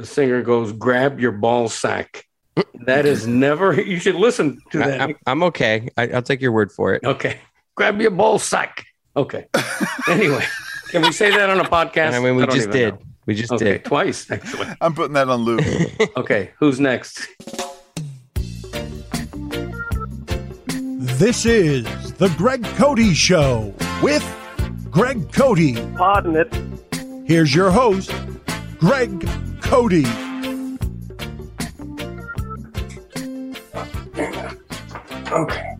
[0.00, 2.24] the singer goes, "Grab your ball sack."
[2.86, 3.80] That is never.
[3.80, 5.00] You should listen to that.
[5.00, 5.88] I'm, I'm okay.
[5.96, 7.04] I, I'll take your word for it.
[7.04, 7.38] okay,
[7.74, 8.86] grab your ball sack.
[9.16, 9.46] Okay.
[10.08, 10.44] anyway,
[10.88, 12.12] can we say that on a podcast?
[12.12, 12.94] I mean, we don't just did.
[12.94, 13.00] know.
[13.26, 13.84] We just Okay, did.
[13.84, 14.66] twice actually.
[14.80, 15.60] I'm putting that on loop.
[16.16, 17.26] Okay, who's next?
[21.18, 24.24] This is the Greg Cote Show with
[24.90, 25.76] Greg Cote.
[25.96, 27.26] Pardon it.
[27.26, 28.12] Here's your host,
[28.78, 29.10] Greg
[29.70, 29.92] Cote.
[35.32, 35.76] Okay.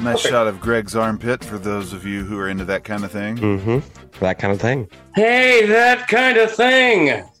[0.00, 3.10] Nice shot of Greg's armpit for those of you who are into that kind of
[3.12, 3.36] thing.
[3.36, 3.78] Mm-hmm.
[4.20, 4.88] That kind of thing.
[5.14, 7.24] Hey, that kind of thing.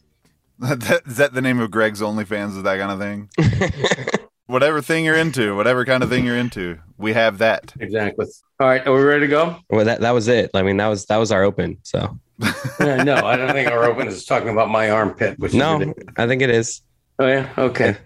[0.60, 2.56] That- Is that the name of Greg's OnlyFans?
[2.56, 4.18] Is that kind of thing?
[4.46, 7.72] whatever thing you're into, whatever kind of thing you're into, we have that.
[7.78, 8.26] Exactly.
[8.58, 9.56] All right, are we ready to go?
[9.70, 10.50] Well, that that was it.
[10.54, 11.78] I mean, that was that was our open.
[11.84, 12.18] So
[12.80, 15.38] no, I don't think our open is talking about my armpit.
[15.38, 15.92] Which no.
[16.16, 16.82] I think it is.
[17.18, 17.52] Oh yeah.
[17.58, 17.96] Okay.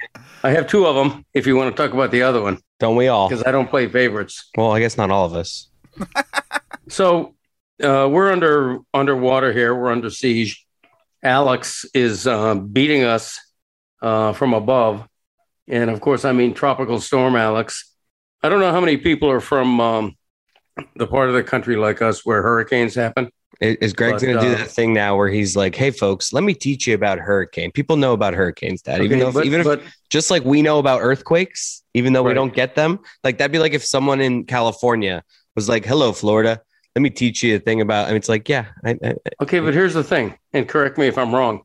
[0.43, 1.25] I have two of them.
[1.35, 3.29] If you want to talk about the other one, Don't we all?
[3.29, 4.51] because I don't play favorites.
[4.57, 5.69] Well, I guess not all of us.
[6.89, 7.37] So
[7.83, 9.75] uh, we're under underwater here.
[9.75, 10.67] We're under siege.
[11.23, 13.39] Alex is uh, beating us
[14.03, 15.07] uh, from above,
[15.69, 17.95] and of course, I mean tropical storm Alex.
[18.43, 20.17] I don't know how many people are from um,
[20.97, 23.31] the part of the country like us where hurricanes happen.
[23.63, 26.33] I- Is Greg going to do uh, that thing now where he's like, "Hey, folks,
[26.33, 29.03] let me teach you about hurricane." People know about hurricanes, Dad.
[29.03, 32.23] even Okay, though, but, even if, but just like we know about earthquakes, even though
[32.23, 35.23] we don't get them, like that'd be like if someone in California
[35.55, 36.61] was like, "Hello, Florida,
[36.97, 39.61] let me teach you a thing about." I mean, it's like, yeah, I, I, Okay,
[39.61, 41.63] but here's the thing, and correct me if I'm wrong.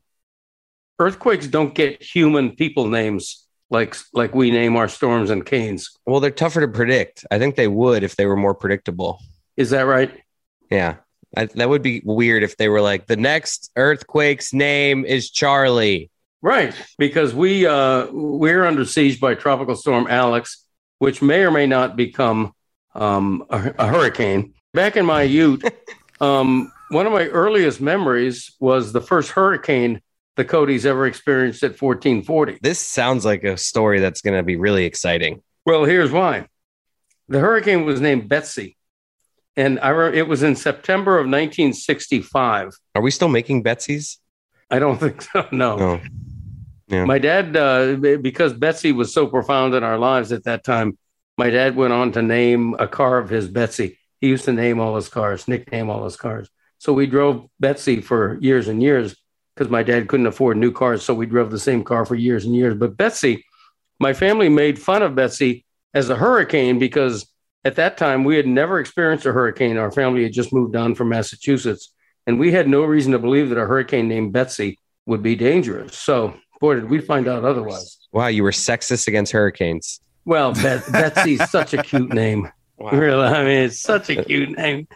[1.00, 5.90] Earthquakes don't get human people names like like we name our storms and canes.
[6.06, 7.26] well, they're tougher to predict.
[7.30, 9.20] I think they would if they were more predictable.
[9.56, 10.12] Is that right?
[10.70, 10.96] Yeah.
[11.36, 16.10] I, that would be weird if they were like the next earthquake's name is Charlie.
[16.40, 20.64] Right, because we uh, we're under siege by tropical storm Alex,
[20.98, 22.52] which may or may not become
[22.94, 24.54] um, a, a hurricane.
[24.72, 25.64] Back in my youth,
[26.20, 30.00] um, one of my earliest memories was the first hurricane
[30.36, 32.60] the Cote's ever experienced at 1440.
[32.62, 35.42] This sounds like a story that's going to be really exciting.
[35.66, 36.46] Well, here's why.
[37.28, 38.77] The hurricane was named Betsy,
[39.58, 42.78] and I it was in September of 1965.
[42.94, 44.18] Are we still making Betsy's?
[44.70, 45.46] I don't think so.
[45.50, 45.76] No.
[45.76, 46.00] No.
[46.86, 47.04] Yeah.
[47.04, 50.96] My dad, uh, because Betsy was so profound in our lives at that time,
[51.36, 53.98] my dad went on to name a car of his Betsy.
[54.20, 56.48] He used to name all his cars, nickname all his cars.
[56.78, 59.16] So we drove Betsy for years and years
[59.54, 61.02] because my dad couldn't afford new cars.
[61.02, 62.74] So we drove the same car for years and years.
[62.74, 63.44] But Betsy,
[63.98, 67.26] my family made fun of Betsy as a hurricane because
[67.64, 69.76] at that time we had never experienced a hurricane.
[69.76, 71.92] Our family had just moved on from Massachusetts,
[72.26, 75.96] and we had no reason to believe that a hurricane named Betsy would be dangerous.
[75.96, 77.98] So, boy, did we find out otherwise.
[78.12, 80.00] Wow, you were sexist against hurricanes.
[80.24, 82.50] Well, Bet- Betsy's such a cute name.
[82.80, 84.86] Really, I mean, it's such a cute name.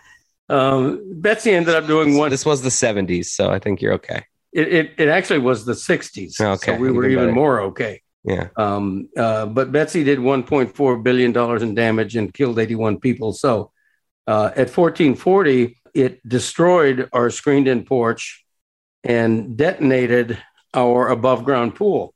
[0.48, 2.30] Um, Betsy ended up doing one.
[2.30, 4.24] This was the 70s, so I think you're okay.
[4.52, 6.40] It, it, it actually was the 60s.
[6.40, 7.32] Okay, So we were even even better.
[7.34, 8.00] more okay.
[8.24, 8.48] Yeah.
[8.56, 13.32] Um, uh, but Betsy did 1.4 billion dollars in damage and killed 81 people.
[13.32, 13.72] So
[14.26, 18.44] uh, at 1440, it destroyed our screened-in porch
[19.04, 20.38] and detonated
[20.72, 22.14] our above-ground pool.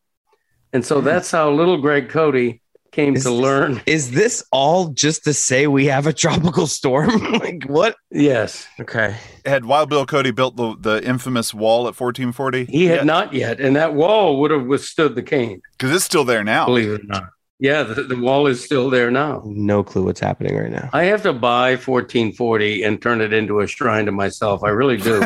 [0.73, 2.61] And so that's how little Greg Cote
[2.97, 3.83] came Is to learn.
[3.87, 7.11] Is this all just to say we have a tropical storm?
[7.33, 7.97] like what?
[8.11, 9.15] Yes, Okay.
[9.45, 12.65] Had Wild Bill Cody built the, the infamous wall at 1440?
[12.65, 15.61] he had not yet, and that wall would have withstood the cane.
[15.73, 16.67] Because it's still there now.
[16.67, 17.25] Believe it or not.
[17.59, 19.43] Yeah, the, the wall is still there now.
[19.45, 20.91] No clue what's happening right now.
[20.93, 24.65] I have to buy 1440 and turn it into a shrine to myself.
[24.65, 25.25] I really do.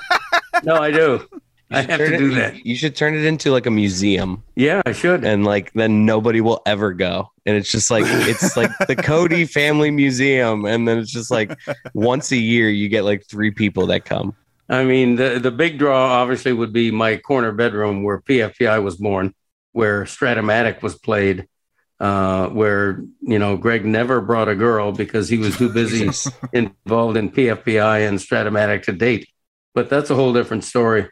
[0.64, 1.26] no, I do.
[1.70, 2.66] I have to it- do that.
[2.66, 5.24] You should turn it into like a museum Yeah, I should.
[5.24, 7.30] and like then nobody will ever go.
[7.46, 10.64] And it's just like it's like the Cote Family Museum.
[10.64, 11.56] And then it's just like
[11.94, 14.34] once a year you get like three people that come.
[14.68, 18.96] I mean, the, the big draw obviously would be my corner bedroom where PFPI was
[18.96, 19.34] born,
[19.72, 21.48] where Strat-O-Matic was played,
[21.98, 26.08] uh, where, you know, Greg never brought a girl because he was too busy
[26.52, 29.28] involved in PFPI and Strat-O-Matic to date.
[29.74, 31.08] But that's a whole different story.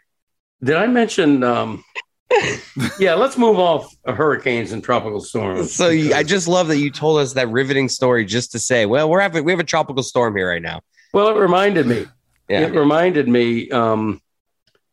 [0.62, 1.42] Did I mention?
[1.44, 1.84] Um,
[2.98, 5.72] yeah, let's move off hurricanes and tropical storms.
[5.72, 8.86] So you, I just love that you told us that riveting story just to say,
[8.86, 10.80] well, we're having we have a tropical storm here right now.
[11.12, 12.06] well, it reminded me.
[12.48, 12.60] Yeah.
[12.60, 13.70] It reminded me.
[13.70, 14.20] Um,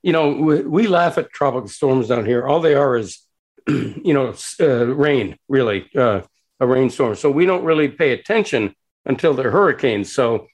[0.03, 2.47] you know, we, we laugh at tropical storms down here.
[2.47, 3.21] All they are is,
[3.67, 5.37] you know, uh, rain.
[5.47, 6.21] Really, uh,
[6.59, 7.15] a rainstorm.
[7.15, 8.75] So we don't really pay attention
[9.05, 10.13] until they're hurricanes.
[10.13, 10.47] So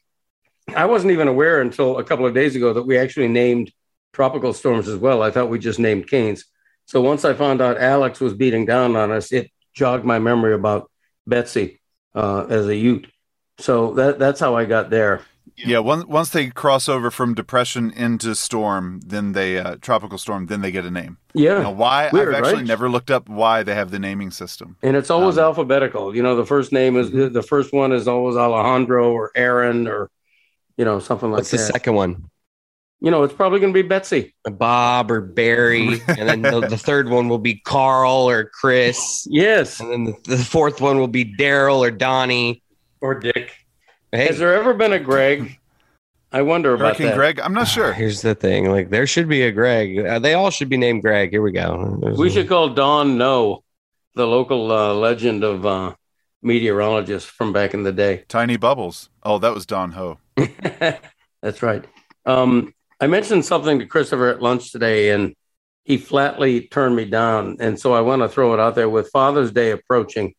[0.76, 3.72] I wasn't even aware until a couple of days ago that we actually named
[4.14, 5.22] tropical storms as well.
[5.24, 6.46] I thought we just named canes.
[6.86, 10.54] So once I found out Alex was beating down on us, it jogged my memory
[10.54, 10.92] about
[11.26, 11.82] Betsy
[12.14, 13.08] uh, as a Ute.
[13.60, 15.22] So that that's how I got there.
[15.56, 20.48] Yeah, once once they cross over from depression into storm, then they uh, tropical storm,
[20.48, 21.18] then they get a name.
[21.34, 21.62] Yeah.
[21.62, 22.10] Now, why?
[22.12, 22.66] Weird, I've actually right?
[22.66, 24.78] never looked up why they have the naming system.
[24.82, 26.16] And it's always Um, alphabetical.
[26.16, 30.10] You know, the first name is the first one is always Alejandro or Aaron or
[30.78, 31.52] you know something like that.
[31.52, 32.30] What's the second one?
[33.04, 34.36] You know, it's probably going to be Betsy.
[34.46, 39.80] Bob or Barry, and then the, the third one will be Carl or Chris, Yes,
[39.80, 42.62] and then the, the fourth one will be Daryl or Donnie.
[43.02, 43.52] or Dick.
[44.12, 45.58] Hey, Has there ever been a Greg?
[46.32, 47.16] I wonder about Hurricane that.
[47.16, 47.92] Greg, I'm not sure.
[47.92, 49.98] Here's the thing: like there should be a Greg.
[50.06, 51.32] Uh, they all should be named Greg.
[51.32, 51.98] Here we go.
[52.02, 53.64] There's We a- should call Don Noe,
[54.16, 55.96] the local uh, legend of uh,
[56.44, 58.26] meteorologist from back in the day.
[58.28, 59.10] Tiny Bubbles.
[59.24, 60.20] Oh, that was Don Ho.
[61.42, 61.84] That's right.
[62.26, 65.36] Um, I mentioned something to Christopher at lunch today, and
[65.84, 67.58] he flatly turned me down.
[67.60, 70.36] And so I want to throw it out there with Father's Day approaching,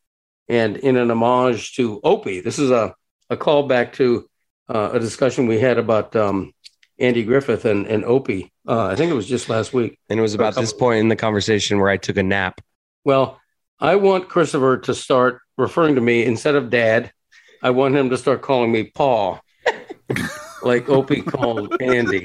[0.49, 2.41] and in an homage to Opie.
[2.41, 2.95] This is a,
[3.29, 4.29] a callback to
[4.69, 6.53] uh, a discussion we had about um,
[6.99, 8.53] Andy Griffith and, and Opie.
[8.67, 9.99] Uh, I think it was just last week.
[10.09, 12.61] and it was about this point in the conversation where I took a nap.
[13.05, 13.41] Well,
[13.81, 17.13] I want Christopher to start referring to me instead of dad.
[17.61, 19.41] I want him to start calling me Paul,
[20.65, 22.23] like Opie called Andy.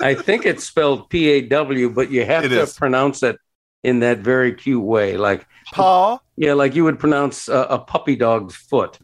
[0.00, 2.74] I think it's spelled P A W, but you have It to is.
[2.76, 3.38] pronounce it
[3.84, 5.16] in that very cute way.
[5.16, 6.18] Like, paw.
[6.36, 8.98] yeah, like you would pronounce a, a puppy dog's foot.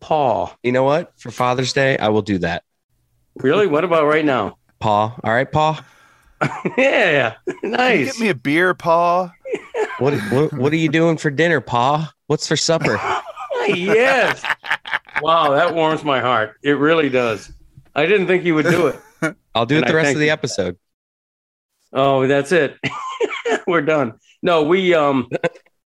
[0.00, 0.54] Paw.
[0.62, 1.12] You know what?
[1.18, 2.64] For Father's Day, I will do that.
[3.36, 3.66] Really?
[3.66, 4.58] What about right now?
[4.78, 5.14] Paw.
[5.22, 5.84] All right, Paw.
[6.78, 8.12] yeah, Can you nice.
[8.12, 9.30] get me a beer, paw.
[9.98, 12.10] What, what what are you doing for dinner, Paw?
[12.28, 12.98] What's for supper?
[13.68, 14.42] yes.
[15.20, 16.56] Wow, that warms my heart.
[16.62, 17.52] It really does.
[18.00, 19.36] I didn't think you would do it.
[19.54, 20.78] I'll do it the I rest of the episode.
[21.92, 22.76] Oh, that's it.
[23.66, 24.14] We're done.
[24.42, 25.28] No, we um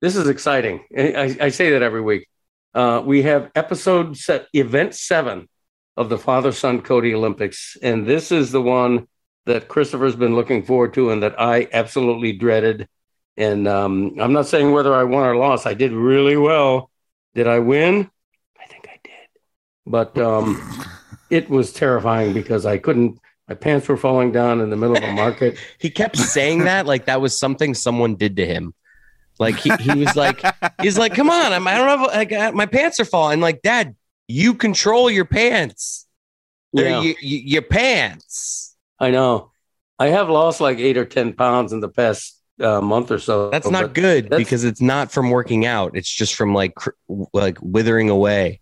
[0.02, 0.86] this is exciting.
[0.98, 2.28] I, I- I say that every week.
[2.74, 5.50] Uh we have episode set event seven
[5.98, 7.76] of the father son Cote Olympics.
[7.82, 9.08] And this is the one
[9.46, 12.88] that Christopher's been looking forward to and that I absolutely dreaded.
[13.36, 15.68] And um I'm not saying whether I won or lost.
[15.68, 16.90] I did really well.
[17.36, 18.10] Did I win?
[18.62, 19.28] I think I did.
[19.86, 20.62] But um
[21.30, 25.04] it was terrifying because I couldn't my pants were falling down in the middle of
[25.04, 25.58] a market.
[25.80, 28.74] He kept saying that like that was something someone did to him.
[29.40, 30.42] Like he, he was like
[30.82, 33.40] he's like, come on, I'm, I don't have like uh, my pants are falling.
[33.40, 33.96] Like, Dad,
[34.28, 36.08] you control your pants.
[36.74, 37.14] They're Yeah.
[37.22, 38.76] your pants.
[39.00, 39.52] I know.
[40.00, 43.50] I have lost like eight or ten pounds in the past uh, month or so.
[43.50, 45.96] That's not good that's- because it's not from working out.
[45.96, 46.90] It's just from like cr-
[47.34, 48.60] like withering away.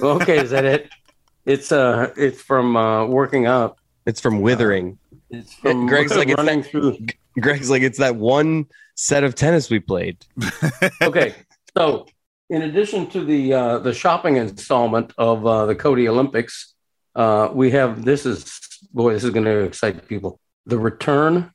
[0.00, 0.90] Okay, is that it?
[1.46, 3.78] It's uh, it's from uh, working up.
[4.06, 4.98] It's from withering.
[5.30, 6.98] It's from Greg's like, it's running through.
[7.40, 10.18] Greg's like, it's that one set of tennis we played.
[11.02, 11.34] Okay,
[11.76, 12.06] so
[12.48, 16.74] in addition to the uh, the shopping installment of uh, the Cote Olympics,
[17.14, 18.60] uh, we have this is
[18.92, 20.38] boy, this is going to excite people.
[20.66, 21.52] The return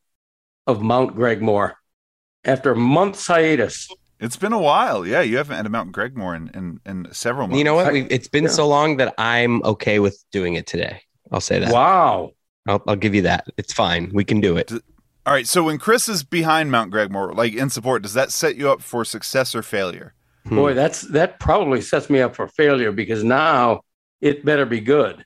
[0.67, 1.73] of Mount Gregmore
[2.45, 3.89] after a months hiatus.
[4.19, 5.07] It's been a while.
[5.07, 7.57] Yeah, you haven't had a Mount Gregmore in, in, in several months.
[7.57, 7.87] You know what?
[7.87, 8.49] I- we it's been yeah.
[8.49, 11.01] so long that I'm okay with doing it today.
[11.31, 11.71] I'll say that.
[11.71, 12.31] Wow.
[12.67, 13.47] I'll, I'll give you that.
[13.57, 14.11] It's fine.
[14.13, 14.71] We can do it.
[14.71, 15.47] All right.
[15.47, 18.81] So when Chris is behind Mount Gregmore, like in support, does that set you up
[18.81, 20.13] for success or failure?
[20.47, 20.55] Hmm.
[20.55, 23.81] Boy, that's that probably sets me up for failure because now
[24.21, 25.25] it better be good.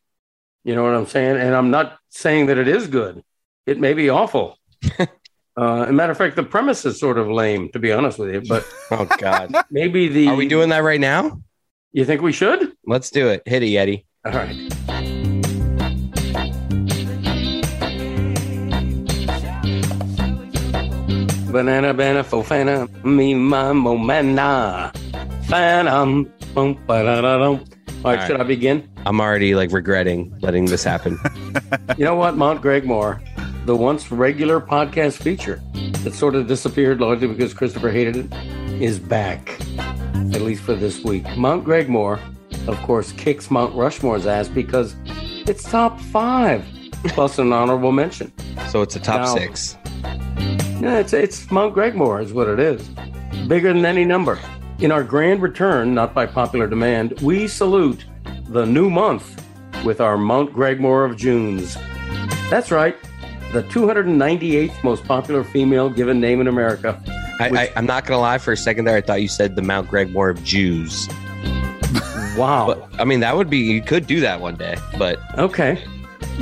[0.63, 1.37] You know what I'm saying?
[1.37, 3.23] And I'm not saying that it is good.
[3.65, 4.57] It may be awful.
[5.57, 8.33] uh, a matter of fact, the premise is sort of lame, to be honest with
[8.33, 8.41] you.
[8.41, 9.53] But Oh God.
[9.69, 11.41] maybe the Are we doing that right now?
[11.91, 12.71] You think we should?
[12.85, 13.43] Let's do it.
[13.45, 14.05] Hit it, Yeti.
[14.25, 15.63] All right.
[21.51, 24.91] Banana, banana, fofana, me, my, momana,
[25.45, 26.23] phantom,
[26.55, 27.63] boom, ba-da-da-dum.
[28.03, 28.39] All right, should.
[28.41, 28.89] I begin?
[29.05, 31.19] I'm already like regretting letting this happen.
[31.97, 33.19] You know what, Mount Gregmore,
[33.65, 35.61] the once regular podcast feature
[36.03, 38.33] that sort of disappeared largely because Christopher hated it,
[38.81, 39.59] is back,
[40.33, 41.23] at least for this week.
[41.37, 42.19] Mount Gregmore,
[42.67, 46.65] of course, kicks Mount Rushmore's ass because it's top five,
[47.09, 48.31] plus an honorable mention.
[48.69, 49.77] So it's a top Now- six.
[50.81, 52.89] Yeah, it's it's Mount Gregmore is what it is.
[53.47, 54.37] Bigger than any number.
[54.79, 58.03] In our grand return, not by popular demand, we salute
[58.49, 59.41] the new month
[59.85, 61.77] with our Mount Gregmore of Junes.
[62.49, 62.97] That's right,
[63.53, 67.01] the 298th most popular female given name in America.
[67.39, 68.37] I, Which- I, I'm not gonna lie.
[68.39, 71.07] For a second there, I thought you said the Mount Gregmore of Jews.
[72.35, 72.65] Wow.
[72.65, 74.75] But I mean, that would be you could do that one day.
[74.97, 75.83] But okay.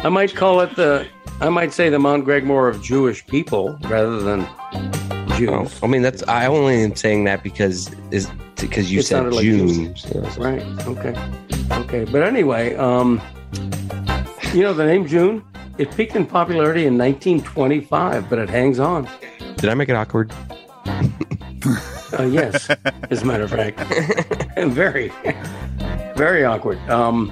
[0.04, 1.06] I might call it the
[1.42, 4.48] I might say the Mount Gregmore of Jewish people rather than
[5.36, 5.78] Jews.
[5.84, 9.44] I mean, that's I only am saying that because is because you It said like
[9.44, 9.94] June.
[9.98, 10.62] So- Right.
[10.88, 11.14] Okay.
[11.74, 12.06] Okay.
[12.06, 13.22] But anyway, um,
[14.54, 15.44] you know, the name June,
[15.78, 19.08] it peaked in popularity in 1925, but it hangs on.
[19.58, 20.32] Did I make it awkward?
[22.20, 22.70] Uh, yes,
[23.10, 23.80] as a matter of fact.
[24.58, 25.14] very,
[26.18, 26.78] very awkward.
[26.90, 27.32] Um,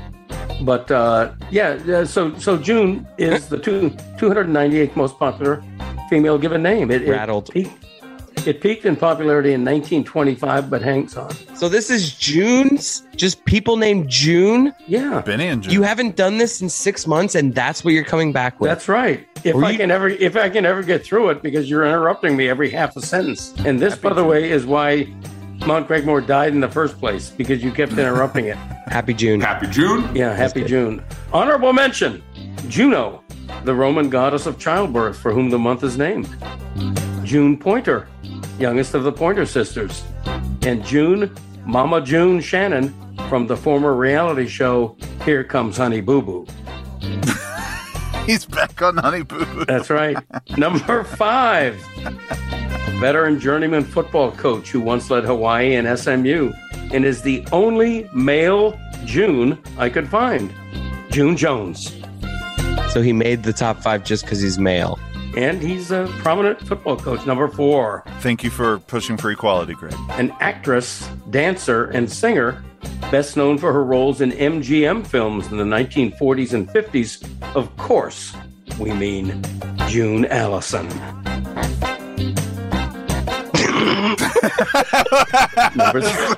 [0.61, 5.61] but uh, yeah, uh, so so June is the two, 298th most popular
[6.09, 6.91] female given name.
[6.91, 7.49] It, it Rattled.
[7.51, 7.85] peaked,
[8.47, 11.31] it peaked in popularity in 1925, but hangs on.
[11.55, 13.03] So this is June's.
[13.15, 14.73] Just people named June.
[14.87, 15.73] Yeah, Benny and June.
[15.73, 18.69] You haven't done this in six months, and that's what you're coming back with.
[18.69, 19.27] That's right.
[19.43, 21.85] If Were I you- can ever, if I can ever get through it, because you're
[21.85, 23.53] interrupting me every half a sentence.
[23.65, 25.07] And this, by the way, is why
[25.65, 28.55] Mount Gregmore died in the first place because you kept interrupting it.
[28.87, 29.41] Happy June.
[29.41, 30.09] Happy June.
[30.15, 31.03] Yeah, happy June.
[31.31, 32.23] Honorable mention:
[32.69, 33.21] Juno,
[33.65, 36.27] the Roman goddess of childbirth, for whom the month is named.
[37.29, 38.07] June Pointer,
[38.57, 40.03] youngest of the Pointer sisters,
[40.63, 41.31] and June,
[41.63, 42.91] Mama June Shannon,
[43.29, 46.47] from the former reality show Here Comes Honey Boo Boo.
[48.25, 49.65] He's back on Honey Boo Boo.
[49.65, 50.17] That's right.
[50.57, 51.75] Number five,
[52.99, 56.51] veteran journeyman football coach who once led Hawaii and SMU
[56.91, 60.51] and is the only male June I could find.
[61.11, 61.95] June Jones.
[62.89, 64.97] So he made the top five just because he's male.
[65.35, 67.25] And he's a prominent football coach.
[67.25, 69.93] Number four, Thank you for pushing for equality, Greg.
[70.11, 72.63] an actress, dancer, and singer,
[73.11, 77.23] best known for her roles in MGM films in the 1940s and 50s.
[77.55, 78.33] Of course,
[78.79, 79.41] we mean
[79.87, 80.87] June Allyson.
[85.75, 86.37] Number, th-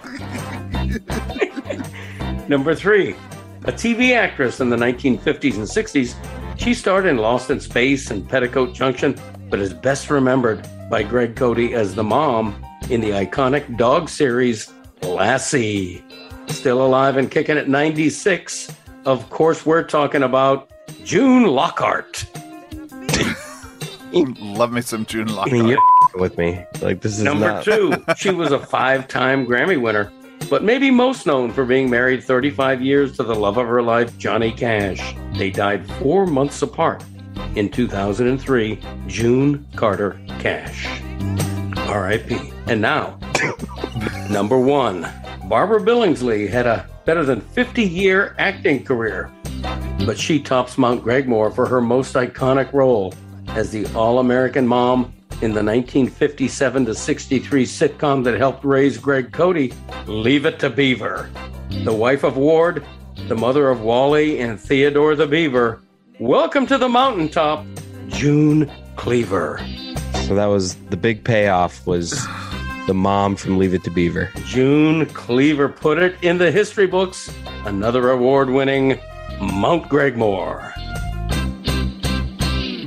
[2.50, 3.12] Number three,
[3.66, 6.16] a TV actress in the 1950s and 60s.
[6.62, 9.16] She starred in Lost in Space and Petticoat Junction,
[9.50, 14.72] but is best remembered by Greg Cote as the mom in the iconic dog series
[15.02, 16.04] Lassie.
[16.50, 18.72] Still alive and kicking at 96.
[19.08, 20.70] Of course, we're talking about
[21.04, 22.26] June Lockhart.
[24.14, 25.52] Love me some June I Lockhart.
[25.54, 25.80] mean, you're
[26.14, 26.64] with me.
[26.80, 27.64] Like this is Number not.
[27.64, 30.12] two, she was a five time Grammy winner,
[30.50, 34.18] but maybe most known for being married 35 years to the love of her life,
[34.18, 35.16] Johnny Cash.
[35.34, 37.04] They died four months apart
[37.56, 41.02] in 2003, June Carter Cash.
[41.78, 42.54] R.I.P.
[42.68, 43.20] And now,
[44.30, 45.08] number one,
[45.46, 49.32] Barbara Billingsley had a better than 50 year acting career,
[50.06, 53.14] but she tops Mount Gregmore for her most iconic role
[53.50, 59.32] as the All American Mom in the 1957 to 63 sitcom that helped raise Greg
[59.32, 59.74] Cote,
[60.06, 61.32] Leave It to Beaver.
[61.84, 62.86] The wife of Ward,
[63.28, 65.82] the mother of Wally and Theodore the Beaver.
[66.20, 67.66] Welcome to the mountaintop,
[68.10, 69.60] June Cleaver.
[70.28, 71.88] So that was the big payoff.
[71.88, 72.12] Was
[72.86, 74.30] the mom from Leave It to Beaver?
[74.46, 77.34] June Cleaver put it in the history books.
[77.66, 79.00] Another award winning
[79.40, 80.72] Mount Gregmore.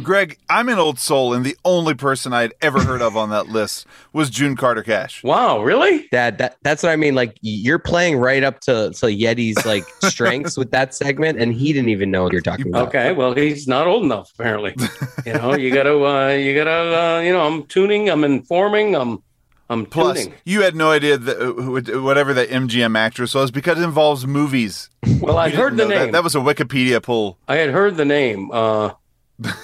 [0.04, 3.48] Greg, I'm an old soul, and the only person I'd ever heard of on that
[3.48, 5.24] list was June Carter Cash.
[5.24, 6.06] Wow, really?
[6.12, 7.14] Dad, that that's what I mean.
[7.14, 11.72] Like you're playing right up to to Yeti's like strengths with that segment, and he
[11.72, 12.88] didn't even know what you're talking about.
[12.88, 14.76] Okay, well, he's not old enough, apparently.
[15.26, 16.70] you know, you gotta, uh, you gotta,
[17.16, 19.22] uh, you know, I'm tuning, I'm informing, I'm,
[19.70, 20.38] I'm Plus, tuning.
[20.44, 24.90] you had no idea that uh, whatever that MGM actress was because it involves movies.
[25.20, 25.98] Well, I heard the name.
[25.98, 27.38] That, that was a Wikipedia pull.
[27.48, 28.50] I had heard the name.
[28.52, 28.90] Uh,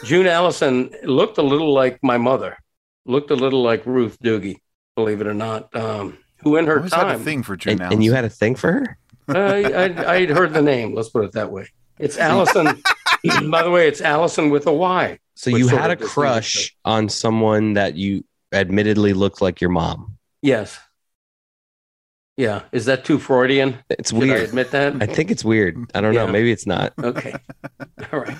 [0.04, 2.56] June Allyson looked a little like my mother,
[3.06, 4.56] looked a little like Ruth Doogie,
[4.96, 5.74] believe it or not.
[5.76, 7.92] Um, who in I her always had a time, thing for June And, Allyson.
[7.98, 8.98] and you had a thing for her?
[9.28, 10.94] uh, I, I'd heard the name.
[10.94, 11.68] Let's put it that way.
[11.98, 12.82] It's Allyson.
[13.50, 15.18] by the way, it's Allyson with a Y.
[15.34, 20.16] So you had a crush on someone that you admittedly looked like your mom.
[20.42, 20.78] Yes.
[22.36, 22.62] Yeah.
[22.72, 23.76] Is that too Freudian?
[23.90, 24.48] It's Should I weird.
[24.48, 25.02] admit that?
[25.02, 25.90] I think it's weird.
[25.94, 26.26] I don't know.
[26.26, 26.94] Maybe it's not.
[26.98, 27.34] Okay.
[28.12, 28.36] All right.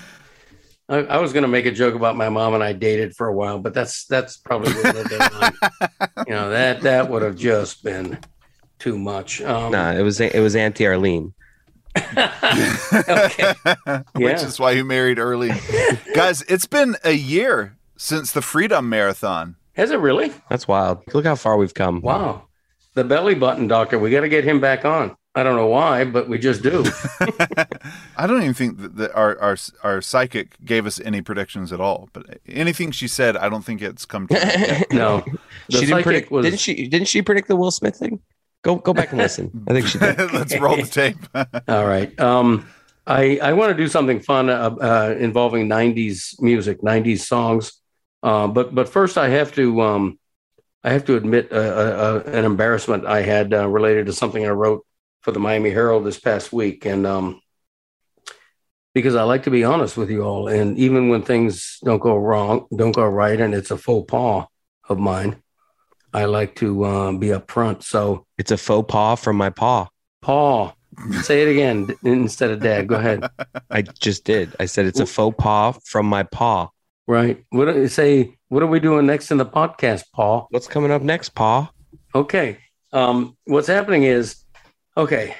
[0.89, 3.27] I, I was going to make a joke about my mom and I dated for
[3.27, 6.25] a while, but that's that's probably where the line.
[6.27, 8.19] you know that that would have just been
[8.79, 9.41] too much.
[9.41, 11.33] Um, Nah, it was it was Auntie Arlene.
[11.97, 13.53] okay.
[14.15, 15.51] Which is why you married early.
[16.15, 19.55] Guys, it's been a year since the Freedom Marathon.
[19.73, 20.33] Has it really?
[20.49, 21.03] That's wild.
[21.13, 22.01] Look how far we've come.
[22.01, 22.47] Wow.
[22.93, 23.97] The belly button doctor.
[23.99, 25.15] We got to get him back on.
[25.33, 26.83] I don't know why, but we just do.
[28.17, 31.79] I don't even think that, that our, our our psychic gave us any predictions at
[31.79, 32.09] all.
[32.11, 34.37] But anything she said, I don't think it's come true.
[34.91, 35.23] No.
[35.69, 36.31] The she didn't predict.
[36.31, 36.87] was- Didn't she?
[36.87, 38.19] Didn't she predict the Will Smith thing?
[38.63, 39.63] Go go back and listen.
[39.69, 40.17] I think she did.
[40.33, 41.17] Let's roll the tape.
[41.67, 42.17] All right.
[42.19, 42.67] Um,
[43.07, 47.79] I I want to do something fun uh, uh, involving '90s music, '90s songs.
[48.21, 50.19] Uh, but but first, I have to um,
[50.83, 54.49] I have to admit uh, uh, an embarrassment I had uh, related to something I
[54.49, 54.85] wrote
[55.21, 57.41] for the Miami Herald this past week, and um,
[58.93, 62.17] because I like to be honest with you all, and even when things don't go
[62.17, 64.45] wrong, don't go right, and it's a faux pas
[64.89, 65.41] of mine,
[66.13, 67.83] I like to uh, be upfront.
[67.83, 69.87] So It's a faux pas from my paw.
[70.21, 70.73] Paw.
[71.21, 72.87] say it again instead of Dad.
[72.87, 73.23] Go ahead.
[73.69, 74.55] I just did.
[74.59, 76.69] I said it's a faux pas from my paw.
[77.07, 77.43] Right.
[77.49, 78.37] What do you say?
[78.49, 80.47] What are we doing next in the podcast, Paul?
[80.51, 81.73] What's coming up next, Paul?
[82.13, 82.57] Okay.
[82.91, 84.43] Um, what's happening is,
[84.97, 85.35] okay.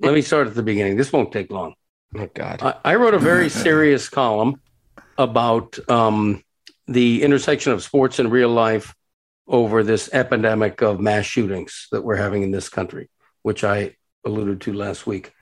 [0.00, 0.96] Let me start at the beginning.
[0.96, 1.74] This won't take long.
[2.14, 2.62] Oh God.
[2.62, 4.60] I, I wrote a very serious column
[5.16, 6.42] about um,
[6.86, 8.94] the intersection of sports and real life
[9.46, 13.08] over this epidemic of mass shootings that we're having in this country,
[13.42, 15.32] which I alluded to last week.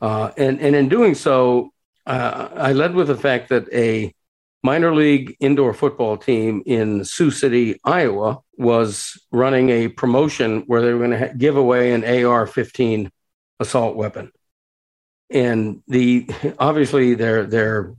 [0.00, 1.72] Uh, and, and in doing so,
[2.06, 4.14] uh, I led with the fact that a
[4.62, 10.92] minor league indoor football team in Sioux City, Iowa, was running a promotion where they
[10.92, 13.10] were going to give away an AR 15
[13.60, 14.32] assault weapon.
[15.30, 17.94] And the obviously they're they're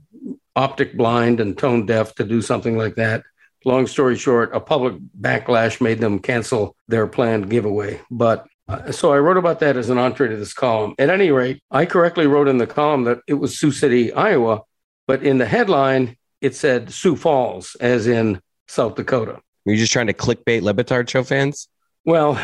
[0.56, 3.22] optic blind and tone deaf to do something like that.
[3.64, 8.00] Long story short a public backlash made them cancel their planned giveaway.
[8.10, 10.94] But uh, so i wrote about that as an entree to this column.
[10.98, 14.62] At any rate i correctly wrote in the column that it was sioux city iowa
[15.06, 19.92] but in the headline it said sioux falls as in south dakota Were you just
[19.92, 21.68] trying to clickbait LeBatard show fans?
[22.04, 22.40] well,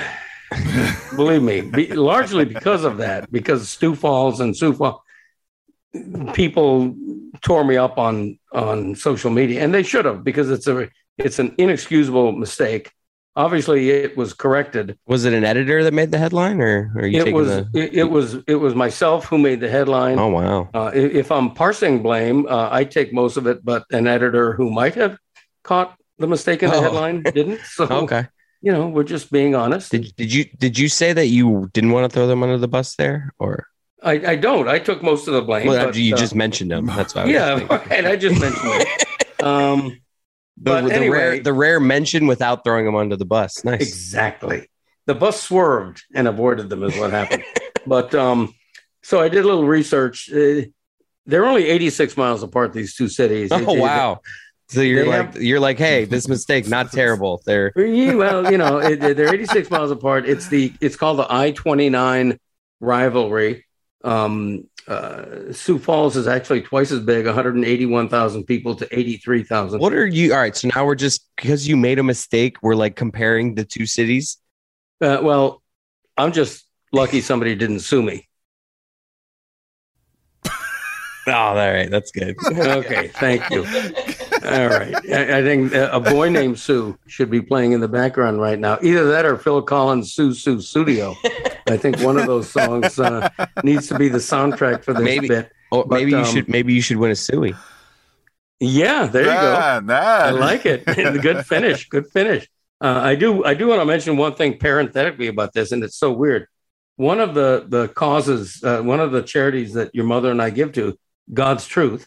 [1.17, 5.01] believe me, be, largely because of that, because Sioux Falls and Sioux Falls,
[6.33, 6.95] people
[7.41, 11.39] tore me up on on social media, and they should have because it's a it's
[11.39, 12.93] an inexcusable mistake.
[13.37, 14.97] Obviously, it was corrected.
[15.07, 17.69] Was it an editor that made the headline, or are you It taking was the?
[17.75, 20.19] it, it was it was myself who made the headline.
[20.19, 20.69] Oh wow.
[20.73, 24.71] Uh, if I'm parsing blame, uh, I take most of it, but an editor who
[24.71, 25.19] might have
[25.65, 26.83] caught the mistake in the Oh.
[26.83, 27.61] headline didn't.
[27.65, 28.27] So Okay.
[28.63, 29.91] you know, we're just being honest.
[29.91, 32.69] Did did you did you say that you didn't want to throw them under the
[32.69, 33.67] bus there, or
[34.01, 34.69] I, I don't.
[34.69, 35.67] I took most of the blame.
[35.67, 36.87] well, but, you uh, just mentioned them?
[36.87, 37.23] That's why.
[37.23, 38.07] I yeah, right.
[38.07, 38.89] I just mentioned it.
[39.43, 39.99] Um,
[40.57, 43.65] The, but the anyway, rare the rare mention without throwing them under the bus.
[43.65, 43.81] Nice.
[43.83, 44.69] exactly.
[45.07, 47.43] The bus swerved and avoided them is what happened.
[47.87, 48.55] but um,
[49.03, 50.31] so I did a little research.
[50.33, 50.63] Uh,
[51.27, 52.73] they're only 86 miles apart.
[52.73, 53.51] These two cities.
[53.53, 54.21] Oh It- wow.
[54.69, 57.43] So you're like you're like, hey, this mistake not terrible.
[57.45, 60.27] They're well, you know, it, they're 86 miles apart.
[60.27, 62.39] It's the it's called the I-29
[62.81, 63.67] rivalry.
[64.03, 69.81] Um, uh, Sioux Falls is actually twice as big, 181,000 people to 83,000.
[69.81, 70.33] what are you?
[70.33, 72.57] All right, so now we're just because you made a mistake.
[72.63, 74.39] We're like comparing the two cities.
[75.01, 75.63] Uh, well,
[76.17, 78.29] I'm just lucky somebody didn't sue me.
[81.27, 82.37] Oh, all right, that's good.
[82.47, 83.65] Okay, thank you.
[84.45, 84.95] All right.
[85.11, 88.79] I, I think a boy named Sue should be playing in the background right now.
[88.83, 91.17] Either that or Phil Collins' Sussudio.
[91.69, 93.29] I think one of those songs uh,
[93.63, 95.51] needs to be the soundtrack for this Maybe- bit.
[95.71, 97.55] Or But, maybe you um, should maybe you should win a Suey.
[98.61, 99.57] Yeah, there you go.
[99.59, 99.95] Ah, nah.
[99.95, 100.85] I like it.
[100.87, 101.89] good finish.
[101.89, 102.49] Good finish.
[102.81, 103.45] Uh, I do.
[103.45, 106.47] I do want to mention one thing parenthetically about this, and it's so weird.
[106.97, 110.51] One of the the causes, uh, one of the charities that your mother and I
[110.51, 110.97] give to,
[111.33, 112.07] God's Truth,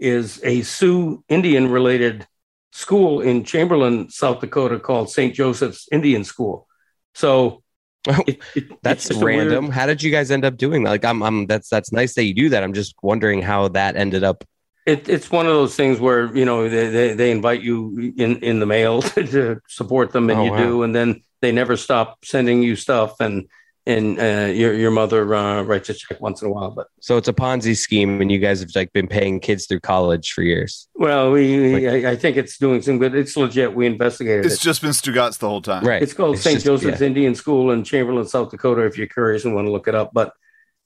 [0.00, 2.26] is a Sioux Indian related
[2.72, 5.34] school in Chamberlain, South Dakota, called St.
[5.34, 6.66] Joseph's Indian School.
[7.14, 7.62] So
[8.08, 9.70] Oh, it- it- That's a weird- random.
[9.70, 10.90] How did you guys end up doing that?
[10.90, 11.44] Like, I'm, I'm.
[11.46, 12.62] That's that's nice that you do that.
[12.62, 14.42] I'm just wondering how that ended up.
[14.86, 18.38] it, it's one of those things where you know they, they, they invite you in,
[18.38, 20.64] in the mail to support them and Oh, you wow.
[20.64, 23.48] do and then they never stop sending you stuff and
[23.86, 27.16] and uh, your your mother uh, writes a check once in a while but So
[27.16, 30.42] it's a Ponzi scheme, and you guys have like been paying kids through college for
[30.42, 30.88] years.
[30.94, 34.56] well we, we I, I think it's doing some good it's legit we investigated It's
[34.56, 35.84] it just been Stugatz the whole time.
[35.84, 36.02] Right.
[36.02, 36.56] it's called It's St.
[36.56, 37.06] just- Joseph's yeah.
[37.06, 40.10] Indian School in Chamberlain South Dakota if you're curious and want to look it up
[40.12, 40.32] but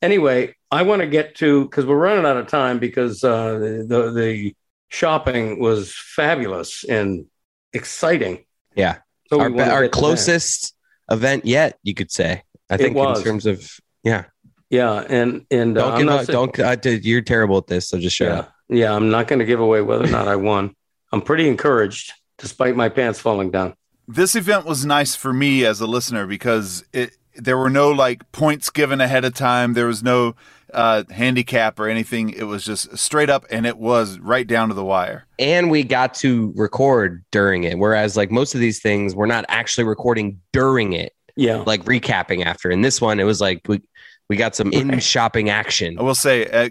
[0.00, 3.86] anyway I want to get to because we're running out of time because uh, the,
[3.88, 4.56] the the
[4.88, 7.26] shopping was fabulous and
[7.72, 8.44] exciting
[8.76, 8.98] Yeah.
[9.30, 9.92] So our our get to that.
[9.92, 10.74] closest
[11.10, 12.42] event yet, you could say.
[12.70, 13.22] I think in was.
[13.22, 13.68] terms of
[14.02, 14.24] yeah.
[14.70, 16.26] Yeah, and and uh, Don't I'm give not up.
[16.26, 16.60] Don't.
[16.60, 17.04] I did.
[17.04, 17.88] You're terrible at this.
[17.88, 18.52] So just shut Yeah, up.
[18.68, 18.94] yeah.
[18.94, 20.74] I'm not going to give away whether or not I won.
[21.12, 23.74] I'm pretty encouraged, despite my pants falling down.
[24.08, 28.30] This event was nice for me as a listener because it there were no like
[28.32, 29.74] points given ahead of time.
[29.74, 30.34] There was no
[30.72, 32.30] uh, handicap or anything.
[32.30, 35.26] It was just straight up, and it was right down to the wire.
[35.38, 39.44] And we got to record during it, whereas like most of these things, we're not
[39.48, 42.70] actually recording during it, Yeah, like recapping after.
[42.70, 43.80] In this one, it was like we
[44.28, 45.98] we got some in shopping action.
[45.98, 46.68] I will say, uh,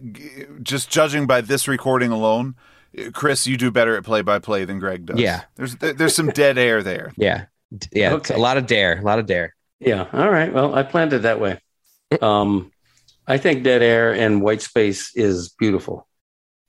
[0.62, 2.56] just judging by this recording alone,
[2.98, 5.20] uh, Chris, you do better at play by play than Greg does.
[5.20, 5.42] Yeah.
[5.56, 7.14] there's there's some dead air there.
[7.18, 7.46] Yeah.
[7.92, 8.36] Yeah, Okay.
[8.36, 9.56] a lot of dare, a lot of dare.
[9.80, 10.06] Yeah.
[10.14, 10.54] All right.
[10.54, 11.60] Well, I planned it that way.
[12.22, 12.72] Um,
[13.26, 16.08] I think Dead Air and White Space is beautiful.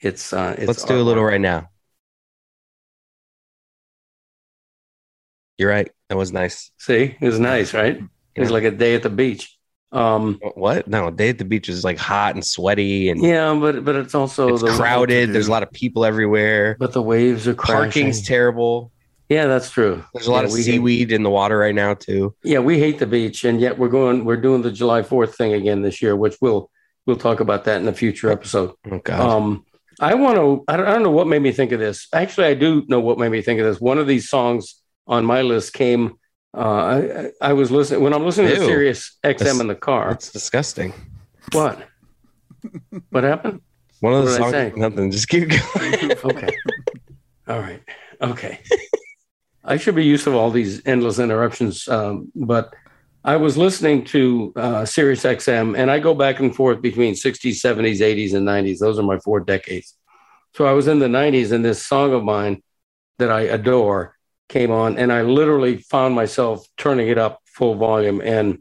[0.01, 0.33] It's.
[0.33, 1.69] Uh, it's Let's do a little right now.
[5.59, 5.91] You're right.
[6.09, 6.71] That was nice.
[6.79, 8.01] See, it was nice, right?
[8.35, 9.57] It was like a day at the beach.
[9.93, 10.89] Um, What?
[10.89, 14.15] No, day at the beach is like hot and sweaty and yeah, but but it's
[14.15, 15.33] also it's the crowded.
[15.33, 16.77] There's a lot of people everywhere.
[16.81, 17.83] But the waves are crashing.
[17.85, 18.91] Parking's terrible.
[19.29, 20.05] Yeah, that's true.
[20.13, 22.35] There's a lot Yeah, of we hate- seaweed in the water right now too.
[22.43, 24.25] Yeah, we hate the beach, and yet we're going.
[24.25, 26.71] We're doing the July Fourth thing again this year, which we'll
[27.07, 28.73] we'll talk about that in a future episode.
[28.91, 29.21] Oh god.
[29.21, 29.65] Um,
[30.01, 30.65] I want to.
[30.67, 32.09] I don't, I don't know what made me think of this.
[32.13, 33.81] Actually, I do know what made me think of this.
[33.81, 34.75] One of these songs
[35.07, 36.15] on my list came.
[36.57, 38.67] Uh, I, I was listening when I'm listening to Ew.
[38.67, 40.11] Sirius XM That's- in the car.
[40.11, 40.93] That's disgusting.
[41.53, 41.83] What?
[43.11, 43.61] what happened?
[44.01, 44.77] One of the What did I songs.
[44.79, 45.11] Nothing.
[45.11, 46.11] Just keep going.
[46.25, 46.57] Okay.
[47.49, 47.83] all right.
[48.21, 48.61] Okay.
[49.65, 52.75] I should be used to all these endless interruptions, um, but
[53.25, 57.61] I was listening to uh, Sirius XM, and I go back and forth between 60s,
[57.65, 58.79] 70s, 80s, and 90s.
[58.79, 59.95] Those are my four decades.
[60.55, 62.63] So I was in the 90s, and this song of mine
[63.19, 64.14] that I adore
[64.49, 68.21] came on, and I literally found myself turning it up full volume.
[68.21, 68.59] And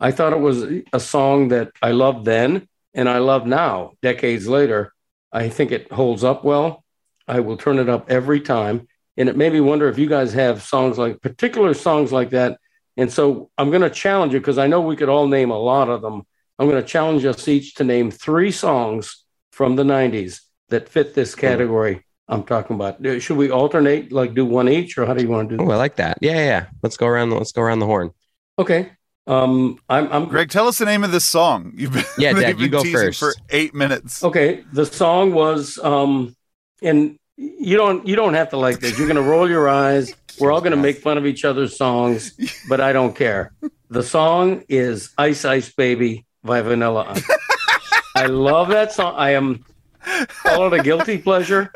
[0.00, 4.48] I thought it was a song that I loved then, and I love now, decades
[4.48, 4.92] later.
[5.32, 6.84] I think it holds up well.
[7.26, 8.88] I will turn it up every time.
[9.16, 12.58] And it made me wonder if you guys have songs like particular songs like that.
[12.96, 15.58] And so I'm going to challenge you because I know we could all name a
[15.58, 16.22] lot of them.
[16.58, 21.14] I'm going to challenge us each to name three songs from the 90s that fit
[21.14, 23.04] this category I'm talking about.
[23.04, 25.62] Uh, Should we alternate, like do one each, or how do you want to do
[25.64, 25.70] Oh.
[25.70, 26.18] I like that.
[26.20, 26.66] Yeah, yeah, yeah.
[26.82, 27.30] Let's go around.
[27.30, 28.10] The, let's go around the horn.
[28.58, 28.92] Okay.
[29.26, 31.72] Um, I'm, I'm Greg, tell us the name of this song.
[31.76, 33.18] You've been, Yeah, Dad, you've you been go teasing first.
[33.20, 34.24] for eight minutes.
[34.24, 36.34] Okay, the song was, um,
[36.82, 38.98] and you don't you don't have to like this.
[38.98, 40.14] You're gonna roll your eyes.
[40.40, 42.32] We're all gonna make fun of each other's songs,
[42.68, 43.52] but I don't care.
[43.90, 47.30] The song is "Ice Ice Baby" by Vanilla Ice.
[48.16, 49.14] I love that song.
[49.16, 49.64] I am
[50.28, 51.72] call it a guilty pleasure.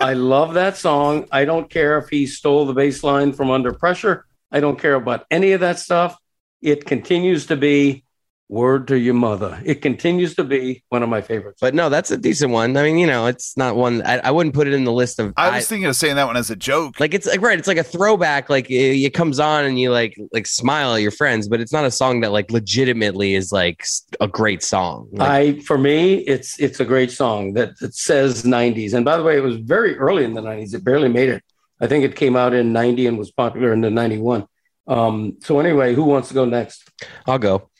[0.00, 1.26] I love that song.
[1.30, 4.26] I don't care if he stole the bass line from Under Pressure.
[4.50, 6.16] I don't care about any of that stuff.
[6.62, 8.04] It continues to be
[8.48, 11.58] "Word to Your Mother." It continues to be one of my favorites.
[11.60, 12.76] But no, that's a decent one.
[12.76, 14.02] I mean, you know, it's not one.
[14.02, 15.32] I, I wouldn't put it in the list of.
[15.36, 17.00] I was thinking of saying that one as a joke.
[17.00, 17.58] like it's like right.
[17.58, 18.50] It's like a throwback.
[18.50, 21.72] Like it, it comes on and you like like smile at your friends, but it's
[21.72, 23.84] not a song that like legitimately is like
[24.20, 25.08] a great song.
[25.12, 28.94] Like, I for me, it's it's a great song that, that says '90s.
[28.94, 30.74] And by the way, it was very early in the '90s.
[30.74, 31.42] It barely made it.
[31.80, 34.46] I think it came out in '90 and was popular in the '91.
[34.86, 36.88] Um, so anyway, who wants to go next?
[37.26, 37.70] I'll go.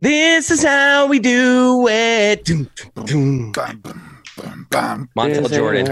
[0.00, 2.44] This is how we do it.
[2.44, 2.68] Doom,
[4.36, 5.86] Montel Jordan.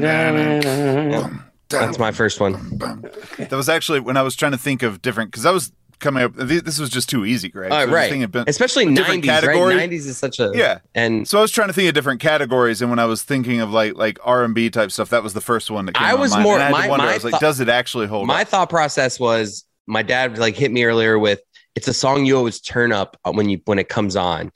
[0.00, 2.78] bam, That's my first one.
[2.78, 6.22] That was actually when I was trying to think of different because I was coming
[6.22, 6.34] up.
[6.36, 7.72] This was just too easy, Greg.
[7.72, 8.08] Oh, So I was right.
[8.10, 9.74] thinking Especially 90s, category?
[9.74, 9.90] right?
[9.90, 10.78] 90s is such a yeah.
[10.94, 13.60] And So I was trying to think of different categories, and when I was thinking
[13.60, 16.06] of like like R and B type stuff, that was the first one that came.
[16.06, 16.44] I to my was mind.
[16.44, 17.06] more- And I had my- to wonder.
[17.06, 18.48] my I was like, thought- does it actually hold my up?
[18.48, 21.40] thought process was my dad like hit me earlier with
[21.78, 24.50] it's a song you always turn up when you when it comes on.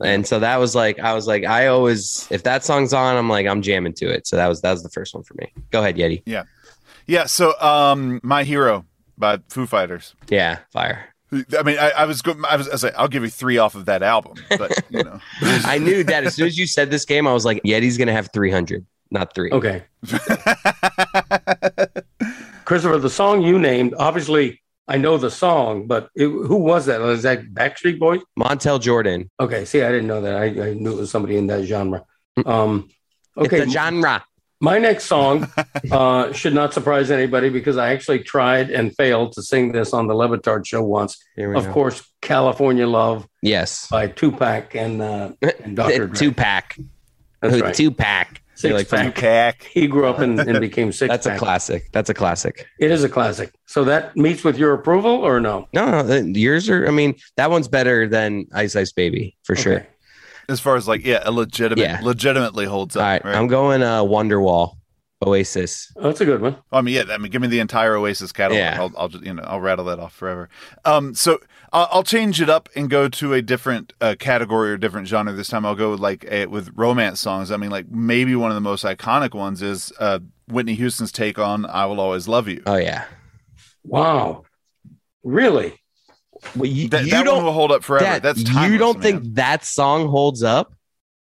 [0.00, 3.28] And so that was like i was like i always if that song's on i'm
[3.28, 4.28] like i'm jamming to it.
[4.28, 5.52] So that was that was the first one for me.
[5.72, 6.22] Go ahead yeti.
[6.24, 6.44] Yeah.
[7.08, 8.86] Yeah, so, um, my hero
[9.18, 10.14] by Foo Fighters.
[10.28, 11.08] yeah fire.
[11.58, 13.58] I mean, I, I was go- I was, I was like, I'll give you three
[13.58, 15.18] off of that album, but you know,
[15.64, 18.12] i knew that as soon as you said this game i was like yeti's gonna
[18.12, 19.50] have 300 not three.
[19.50, 19.82] Okay,
[22.64, 23.94] Christopher, the song you named.
[23.98, 27.00] Obviously, I know the song, but it, who was that?
[27.00, 28.20] Was that Backstreet Boys?
[28.38, 30.36] montel jordan Okay, see, I didn't know that.
[30.36, 32.04] I, I knew it was somebody in that genre.
[32.44, 32.88] Um,
[33.36, 34.24] okay, it's a genre
[34.60, 35.48] My next song
[35.90, 40.06] uh, should not surprise anybody because I actually tried and failed to sing this on
[40.08, 41.22] the LeBatard show once.
[41.38, 41.72] Of go.
[41.72, 46.32] course, California Love yes by Tupac and, uh, and Dr.
[46.32, 46.78] Pack
[47.40, 47.74] That's right.
[47.74, 47.90] two
[48.62, 49.14] pack Six like pack.
[49.14, 49.70] Cack.
[49.72, 53.04] He grew up and, and became six that's a classic that's a classic It is
[53.04, 53.52] a classic.
[53.66, 55.68] So that meets with your approval or no?
[55.72, 59.86] no, no yours are i mean that one's better than ice ice baby for sure
[60.48, 62.00] As far as like, yeah, a legitimate, Yeah.
[62.02, 63.02] legitimately holds up.
[63.02, 63.36] All right, right?
[63.36, 64.76] I'm going uh Wonderwall,
[65.24, 65.90] Oasis.
[65.96, 66.56] Oh, that's a good one.
[66.72, 67.04] I mean, yeah.
[67.14, 68.58] I mean, give me the entire Oasis catalog.
[68.58, 68.76] Yeah.
[68.80, 70.48] I'll, I'll just, you know, I'll rattle that off forever.
[70.84, 71.38] Um, so
[71.72, 75.32] I'll, I'll change it up and go to a different uh, category or different genre
[75.32, 75.64] this time.
[75.64, 77.50] I'll go with like a, with romance songs.
[77.50, 81.38] I mean, like maybe one of the most iconic ones is uh, Whitney Houston's take
[81.38, 83.04] on "I Will Always Love You." Oh yeah.
[83.84, 84.44] Wow.
[85.24, 85.80] Really?
[86.56, 87.44] Well, you, That, you that don't.
[87.44, 88.04] will hold up forever.
[88.04, 89.02] Dad, That's you don't man.
[89.22, 90.74] think that song holds up?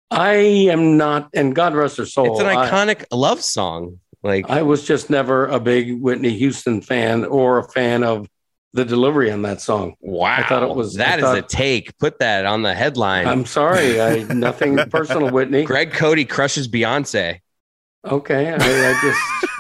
[0.10, 2.32] I am not, and God rest her soul.
[2.32, 4.00] it's an I- iconic love song.
[4.24, 8.28] Like I was just never a big Whitney Houston fan or a fan of
[8.74, 9.96] the delivery on that song.
[10.00, 11.98] wow, I thought it was- that I is a take.
[11.98, 13.28] Put that on the headline.
[13.28, 15.64] I'm sorry, I nothing personal, Whitney.
[15.66, 17.40] Greg Cote crushes Beyonce.
[18.06, 19.52] Okay, I, I just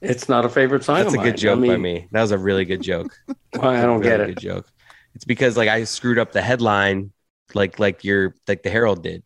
[0.00, 0.96] it's not a favorite song.
[0.96, 1.36] That's a good mine.
[1.36, 2.08] joke I mean, by me.
[2.12, 3.12] That was a really good joke.
[3.60, 4.26] I don't Really get it.
[4.34, 4.66] Good joke.
[5.14, 7.12] It's because like I screwed up the headline,
[7.54, 9.22] like like your like the Herald did.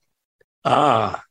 [0.64, 1.22] Ah,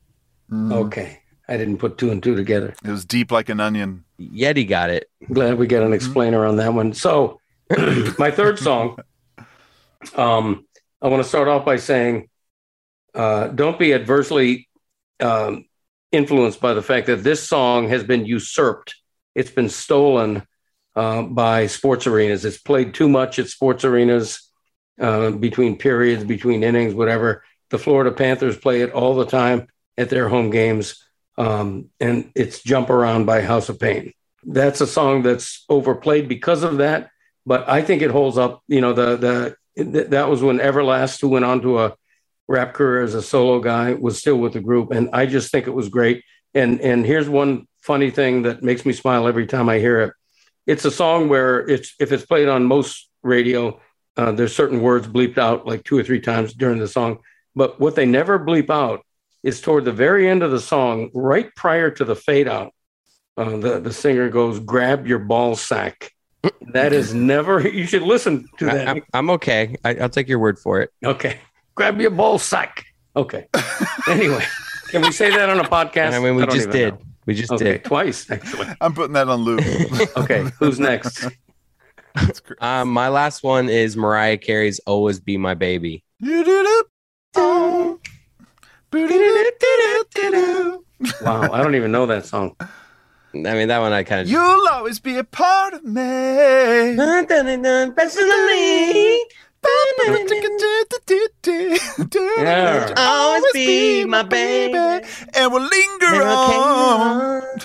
[0.52, 0.74] Mhm.
[0.86, 1.20] okay.
[1.48, 2.74] I didn't put two and two together.
[2.84, 4.04] It was deep like an onion.
[4.20, 5.10] Yeti got it.
[5.32, 6.94] Glad we get an explainer on that one.
[6.94, 7.40] So,
[8.20, 8.98] my third song,
[10.16, 10.66] um,
[11.02, 12.30] I want to start off by saying,
[13.14, 14.70] uh, don't be adversely
[15.20, 15.66] um,
[16.12, 18.96] influenced by the fact that this song has been usurped.
[19.34, 20.44] It's been stolen
[20.96, 22.46] uh, by sports arenas.
[22.46, 24.50] It's played too much at sports arenas
[25.00, 27.44] uh, between periods, between innings, whatever.
[27.70, 31.04] The Florida Panthers play it all the time at their home games,
[31.38, 34.14] um, and it's "Jump Around" by House of Pain
[34.46, 37.10] that's a song that's overplayed because of that.
[37.46, 38.64] But I think it holds up.
[38.68, 41.96] You know, the the that was when Everlast, who went on to a
[42.48, 45.68] rap career as a solo guy, was still with the group, and I just think
[45.68, 46.24] it was great.
[46.54, 50.14] And and here's one funny thing that makes me smile every time I hear it.
[50.66, 53.80] It's a song where it's if it's played on most radio,
[54.18, 57.20] uh, there's certain words bleeped out like two or three times during the song.
[57.56, 59.06] But what they never bleep out
[59.44, 62.74] is toward the very end of the song, right prior to the fade out
[63.38, 66.12] uh, the the singer goes, "Grab your ball sack."
[66.74, 67.68] That is never.
[67.68, 68.88] You should listen to I, that.
[68.88, 69.76] am I'm okay.
[69.84, 70.92] I, I'll take your word for it.
[71.04, 71.40] okay,
[71.76, 72.86] grab your ball sack.
[73.16, 73.48] Okay.
[74.10, 74.44] anyway,
[74.90, 76.14] can we say that on a podcast?
[76.14, 76.94] I mean, we don't just did.
[76.96, 77.00] know.
[77.26, 77.84] We just Okay, did.
[77.86, 78.68] twice actually.
[78.82, 79.62] I'm putting that on loop.
[80.18, 81.26] Okay, who's next?
[82.14, 82.42] That's.
[82.60, 86.04] Um, my last one is Mariah Carey's "Always Be My Baby."
[91.22, 92.56] Wow, I don't even know that song.
[93.36, 94.30] I mean, that one I kind of.
[94.30, 96.96] You'll always be a part of me.
[97.96, 99.20] Personally,
[102.44, 102.94] Yeah.
[102.98, 104.78] Always be my baby.
[105.34, 107.42] and we'll linger on.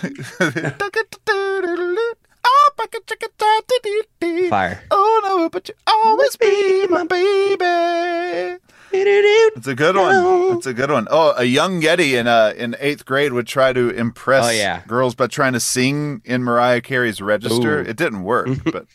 [4.49, 4.83] Fire.
[4.91, 8.59] Oh no, but you always be my baby.
[8.93, 10.57] It's a good one.
[10.57, 11.07] It's a good one.
[11.11, 14.83] Oh, a young Yeti in uh in eighth grade would try to impress Oh, yeah.
[14.87, 17.81] girls by trying to sing in Mariah Carey's register.
[17.81, 17.85] Ooh.
[17.85, 18.87] It didn't work, but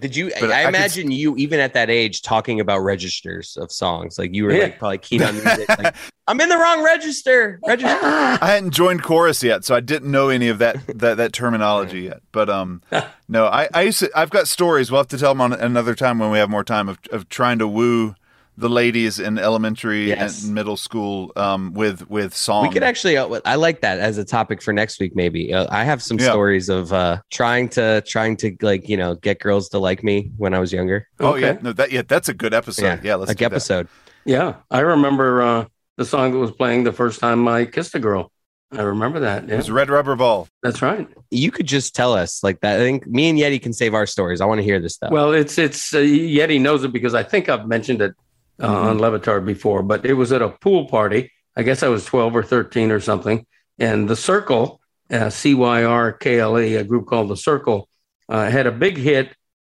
[0.00, 0.32] Did you?
[0.40, 4.18] But I I, could imagine you, even at that age, talking about registers of songs.
[4.18, 4.64] Like you were Yeah.
[4.64, 5.68] like probably keen on music.
[5.68, 5.94] Like,
[6.28, 7.60] I'm in the wrong register.
[7.66, 7.98] Register.
[8.02, 12.00] I hadn't joined chorus yet, so I didn't know any of that that, that terminology
[12.02, 12.20] yet.
[12.32, 12.82] But um,
[13.28, 14.10] no, I, I used to.
[14.14, 14.90] I've got stories.
[14.90, 17.28] We'll have to tell them on another time when we have more time of of
[17.28, 18.16] trying to woo
[18.58, 20.44] the ladies in elementary Yes.
[20.44, 22.66] and middle school um with with song.
[22.66, 23.16] We could actually.
[23.16, 25.14] Uh, I like that as a topic for next week.
[25.14, 26.30] Maybe uh, I have some Yeah.
[26.30, 30.30] stories of uh, trying to trying to like you know get girls to like me
[30.36, 31.06] when I was younger.
[31.20, 31.40] Oh Okay.
[31.40, 33.04] yeah, no, that yeah, that's a good episode.
[33.04, 33.52] Yeah, let's like do that.
[33.52, 33.88] episode.
[34.24, 35.64] Yeah, I remember uh,
[35.96, 38.32] the song that was playing the first time I kissed a girl.
[38.72, 39.48] I remember that.
[39.48, 40.48] It was Red Rubber Ball.
[40.60, 41.06] that's right.
[41.30, 42.80] You could just tell us like that.
[42.80, 44.40] I think me and Yeti can save our stories.
[44.40, 45.12] I want to hear this stuff.
[45.12, 48.14] Well, it's it's uh, Yeti knows it because I think I've mentioned it
[48.62, 51.30] uh, on LeBatard before, but it was at a pool party.
[51.56, 53.46] I guess I was 12 or 13 or something.
[53.78, 54.78] And the Cyrkle,
[55.10, 57.84] uh, C Y R K L E, a group called the Cyrkle,
[58.28, 59.34] uh, had a big hit.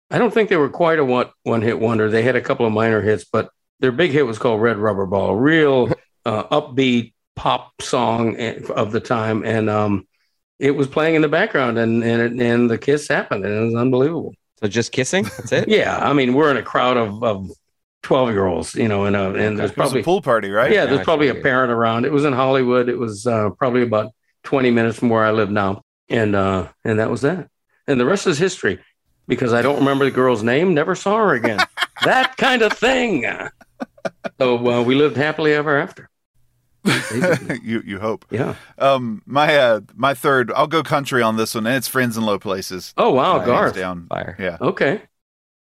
[0.09, 2.09] I don't think they were quite a one one hit wonder.
[2.09, 5.05] They had a couple of minor hits, but their big hit was called Red Rubber
[5.05, 5.91] Ball, real
[6.25, 9.43] uh, upbeat pop song eh, of the time.
[9.43, 10.07] And um,
[10.59, 13.65] it was playing in the background, and and, it, and the kiss happened, and it
[13.65, 14.33] was unbelievable.
[14.61, 15.23] so just kissing.
[15.23, 15.67] That's it.
[15.67, 17.49] Yeah, I mean, we're in a crowd of of
[18.03, 20.71] twelve year olds, you know, and uh, and there's probably a pool party, right?
[20.71, 22.05] yeah, there's probably a parent around.
[22.05, 22.89] It was in Hollywood.
[22.89, 26.99] It was uh, probably about twenty minutes from where I live now, and uh, and
[26.99, 27.49] that was that.
[27.87, 28.79] And the rest is history,
[29.27, 30.73] because I don't remember the girl's name.
[30.73, 31.59] Never saw her again.
[32.03, 33.25] that kind of thing.
[34.39, 36.09] So uh, we lived happily ever after.
[37.63, 38.25] you you hope.
[38.29, 38.55] Yeah.
[38.77, 40.51] Um, my uh, my third.
[40.53, 42.93] I'll go country on this one, and it's Friends in Low Places.
[42.97, 43.75] Oh wow, Hands Garth.
[43.75, 44.07] down.
[44.07, 44.35] Fire.
[44.39, 44.57] Yeah.
[44.61, 45.01] Okay.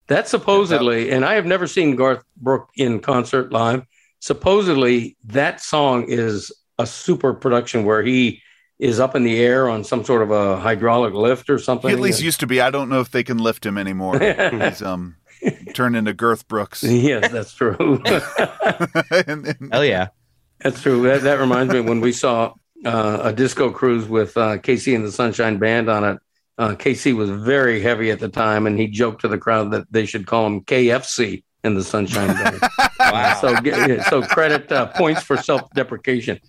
[0.08, 3.84] That supposedly, and I have never seen Garth Brooks in concert live.
[4.20, 8.42] Supposedly, that song is a super production where he
[8.80, 11.90] is up in the air on some sort of a hydraulic lift or something.
[11.90, 12.60] He at least used to be.
[12.60, 14.20] I don't know if they can lift him anymore.
[14.60, 15.16] He's um
[15.74, 16.84] turned into Girth Brooks.
[16.84, 18.02] yes, that's true.
[19.28, 20.08] And- and- Hell yeah.
[20.60, 21.04] that's true.
[21.04, 22.54] That, that reminds me when we saw
[22.86, 26.20] uh, a disco cruise with uh, KC and the Sunshine Band on it.
[26.58, 29.86] Uh, KC was very heavy at the time, and he joked to the crowd that
[29.92, 32.60] they should call him KFC in the Sunshine Band.
[33.00, 33.38] Wow.
[33.42, 36.40] So, get- so credit uh, points for self-deprecation.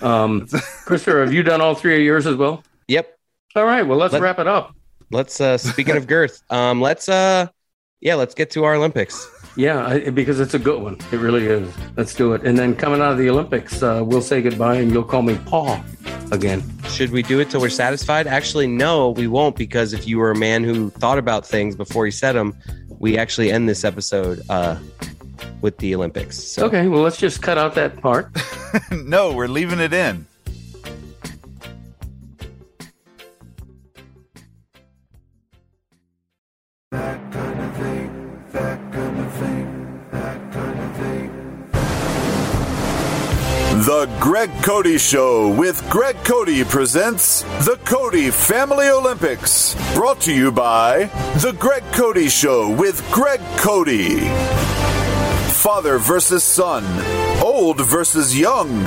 [0.00, 0.46] Um,
[0.86, 2.62] Christopher, have you done all three of yours as well?
[2.88, 3.18] Yep.
[3.56, 3.82] All right.
[3.82, 4.74] Well, let's Let- wrap it up.
[5.10, 7.46] Let's uh speaking of girth, um let's uh
[8.00, 9.28] yeah, let's get to our Olympics.
[9.56, 10.98] Yeah, I, because it's a good one.
[11.12, 11.72] It really is.
[11.96, 12.42] Let's do it.
[12.44, 15.38] And then coming out of the Olympics, uh, we'll say goodbye, and you'll call me
[15.46, 15.82] Paul
[16.32, 16.62] again.
[16.88, 18.26] Should we do it till we're satisfied?
[18.26, 22.04] Actually, no, we won't because if you were a man who thought about things before
[22.04, 22.56] he said them,
[22.98, 24.76] we actually end this episode uh
[25.60, 26.42] with the Olympics.
[26.42, 26.88] So Okay.
[26.88, 28.30] Well, let's just cut out that part.
[28.90, 30.26] no, we're leaving it in.
[43.94, 49.76] The Greg Cote Show with Greg Cote presents the Cote Family Olympics.
[49.94, 51.04] Brought to you by
[51.36, 54.18] The Greg Cote Show with Greg Cote.
[55.52, 56.82] Father versus son.
[57.42, 58.84] Old versus young.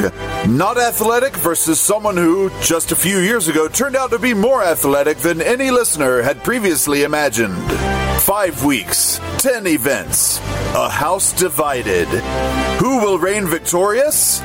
[0.48, 4.64] Not athletic versus someone who, just a few years ago, turned out to be more
[4.64, 7.72] athletic than any listener had previously imagined.
[8.22, 10.40] Five weeks, ten events,
[10.74, 12.08] a house divided.
[12.80, 14.40] Who will reign victorious?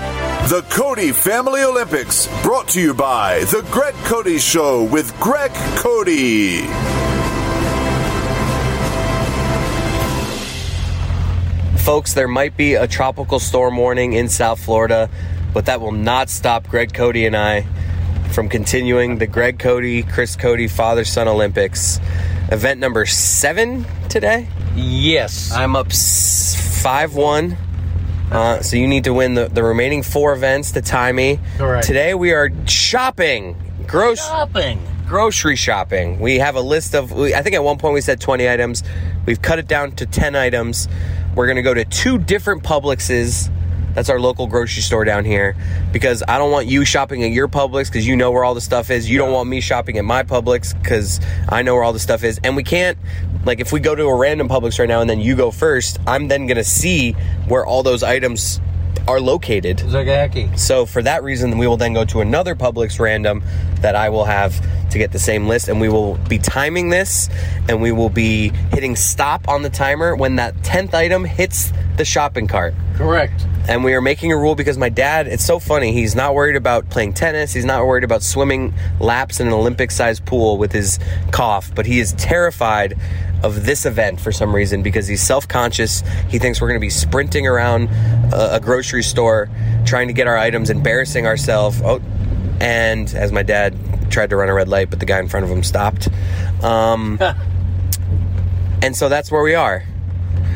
[0.49, 7.02] The Cote Family Olympics, brought to you by The Greg Cote Show with Greg Cote.
[11.85, 15.11] Folks, there might be a tropical storm warning in South Florida,
[15.53, 17.67] but that will not stop Greg Cote and I
[18.33, 21.99] from continuing the Greg Cote, Chris Cote Father Son Olympics.
[22.53, 24.47] Event number seven today.
[24.77, 25.51] yes.
[25.53, 27.57] I'm up 5 1.
[28.31, 31.39] Uh, so you need to win the, the remaining four events to tie me.
[31.59, 31.87] Correct.
[31.87, 33.57] Today we are shopping.
[33.89, 34.81] Gross Shopping.
[35.07, 36.21] grocery shopping.
[36.21, 38.83] We have a list of, I think at one point we said 20 items.
[39.27, 40.89] We've cut it down to 10 items.
[41.35, 43.51] We're going to go to two different Publixes.
[43.95, 45.57] That's our local grocery store down here
[45.93, 48.61] because I don't want you shopping at your Publix because you know where all the
[48.61, 49.09] stuff is.
[49.09, 52.23] You don't want me shopping at my Publix because I know where all the stuff
[52.23, 52.39] is.
[52.45, 52.99] And we can't,
[53.47, 55.99] like, if we go to a random Publix right now and then you go first,
[56.07, 57.13] I'm then going to see
[57.49, 58.61] where all those items
[59.09, 59.79] are located.
[59.79, 60.59] Zagaki.
[60.59, 63.43] So for that reason, we will then go to another Publix random
[63.81, 64.61] that I will have
[64.91, 67.29] to get the same list, and we will be timing this,
[67.69, 72.05] and we will be hitting stop on the timer when that tenth item hits the
[72.05, 72.75] shopping cart.
[72.95, 73.47] Correct.
[73.69, 75.93] And we are making a rule because my dad, it's so funny.
[75.93, 77.53] He's not worried about playing tennis.
[77.53, 80.99] He's not worried about swimming laps in an Olympic sized pool with his
[81.31, 82.99] cough, but he is terrified
[83.43, 86.03] of this event for some reason because he's self conscious.
[86.29, 87.89] He thinks we're going to be sprinting around
[88.33, 89.49] a, a grocery store
[89.85, 91.81] trying to get our items, embarrassing ourselves.
[91.85, 92.01] Oh,
[92.61, 93.77] and as my dad
[94.11, 96.09] tried to run a red light, but the guy in front of him stopped.
[96.63, 97.19] Um,
[98.83, 99.81] and so that's where we are.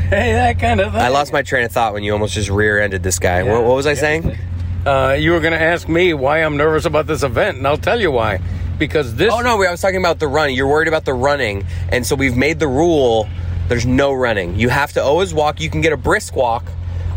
[0.08, 1.00] Hey, that kind of thing.
[1.00, 3.42] I lost my train of thought when you almost just rear ended this guy.
[3.42, 4.38] what, what was I saying?
[4.86, 7.76] Uh, you were going to ask me why I'm nervous about this event, and I'll
[7.76, 8.40] tell you why.
[8.78, 9.32] Because this.
[9.32, 10.56] Oh no, I was talking about the running.
[10.56, 13.28] You're worried about the running, and so we've made the rule:
[13.68, 14.58] there's no running.
[14.58, 15.60] You have to always walk.
[15.60, 16.64] You can get a brisk walk.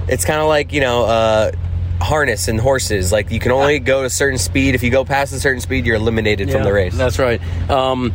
[0.07, 1.51] It's kind of like you know, uh,
[2.01, 3.11] harness and horses.
[3.11, 4.75] Like you can only go a certain speed.
[4.75, 6.95] If you go past a certain speed, you're eliminated from the race.
[6.95, 7.41] That's right.
[7.69, 8.13] Um,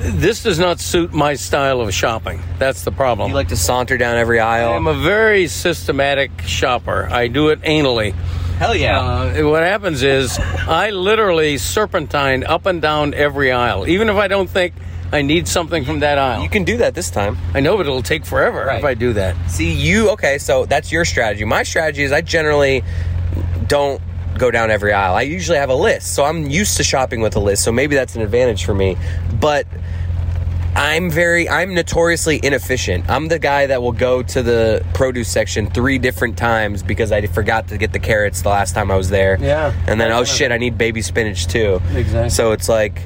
[0.00, 2.40] this does not suit my style of shopping.
[2.58, 3.28] That's the problem.
[3.28, 4.72] You like to saunter down every aisle.
[4.72, 7.06] I'm a very systematic shopper.
[7.10, 8.14] I do it anally.
[8.60, 9.00] Hell yeah!
[9.00, 14.28] Uh, what happens is I literally serpentine up and down every aisle, even if I
[14.28, 14.74] don't think
[15.10, 16.42] I need something from that aisle.
[16.42, 17.38] you can do that this time.
[17.54, 18.78] I know, but it'll take forever Right.
[18.78, 19.34] if I do that.
[19.50, 20.36] See, you okay?
[20.36, 21.46] So that's your strategy.
[21.46, 22.84] My strategy is I generally
[23.66, 24.02] don't
[24.36, 25.14] go down every aisle.
[25.14, 27.64] I usually have a list, so I'm used to shopping with a list.
[27.64, 28.98] So maybe that's an advantage for me.
[29.40, 29.66] But
[30.74, 33.10] I'm very, I'm notoriously inefficient.
[33.10, 37.26] I'm the guy that will go to the produce section three different times because I
[37.26, 39.36] forgot to get the carrots the last time I was there.
[39.40, 39.74] Yeah.
[39.88, 41.80] And then, oh shit, I need baby spinach too.
[41.92, 42.30] Exactly.
[42.30, 43.02] So it's like,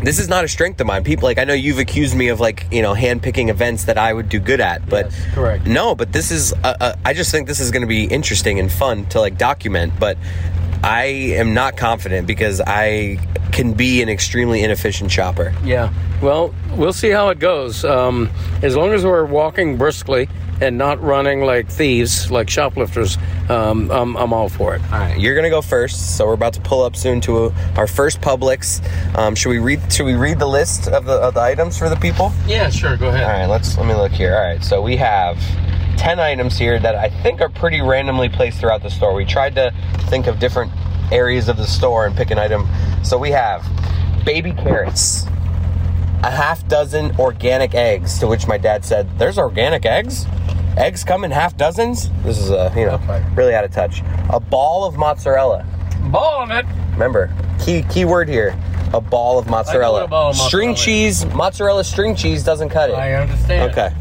[0.00, 1.02] this is not a strength of mine.
[1.02, 3.98] People like I know you've accused me of like you know hand picking events that
[3.98, 5.66] I would do good at, but Yes, correct.
[5.66, 8.60] no, but this is uh, uh, I just think this is going to be interesting
[8.60, 10.16] and fun to like document, but
[10.82, 13.18] I am not confident because I
[13.52, 15.54] can be an extremely inefficient shopper.
[15.64, 15.92] Yeah.
[16.22, 17.84] Well, we'll see how it goes.
[17.84, 18.30] Um,
[18.62, 20.28] as long as we're walking briskly
[20.60, 23.16] and not running like thieves, like shoplifters,
[23.48, 24.82] um, I'm, I'm all for it.
[24.92, 27.54] All right, you're gonna go first, so we're about to pull up soon to uh
[27.76, 28.82] our first Publix.
[29.16, 29.92] Um, should we read?
[29.92, 32.32] Should we read the list of the of the items for the people?
[32.46, 32.96] Yeah, sure.
[32.96, 33.22] Go ahead.
[33.22, 34.34] All right, let's let me look here.
[34.34, 35.38] All right, so we have
[35.98, 39.14] 10 items here that I think are pretty randomly placed throughout the store.
[39.14, 39.74] We tried to
[40.08, 40.72] think of different
[41.12, 42.66] areas of the store and pick an item.
[43.02, 43.66] So we have
[44.24, 45.24] baby carrots,
[46.22, 50.26] a half dozen organic eggs, to which my dad said, There's organic eggs?
[50.76, 52.08] Eggs come in half dozens?
[52.22, 53.00] This is, uh, you know,
[53.34, 54.02] really out of touch.
[54.30, 55.66] A ball of mozzarella.
[56.12, 56.64] Ball of it.
[56.92, 57.30] Remember,
[57.60, 58.56] key key word here.
[58.94, 60.04] a ball of mozzarella.
[60.04, 62.94] a ball of String mozzarella cheese, mozzarella string cheese doesn't cut it.
[62.94, 63.72] I understand.
[63.72, 63.92] Okay.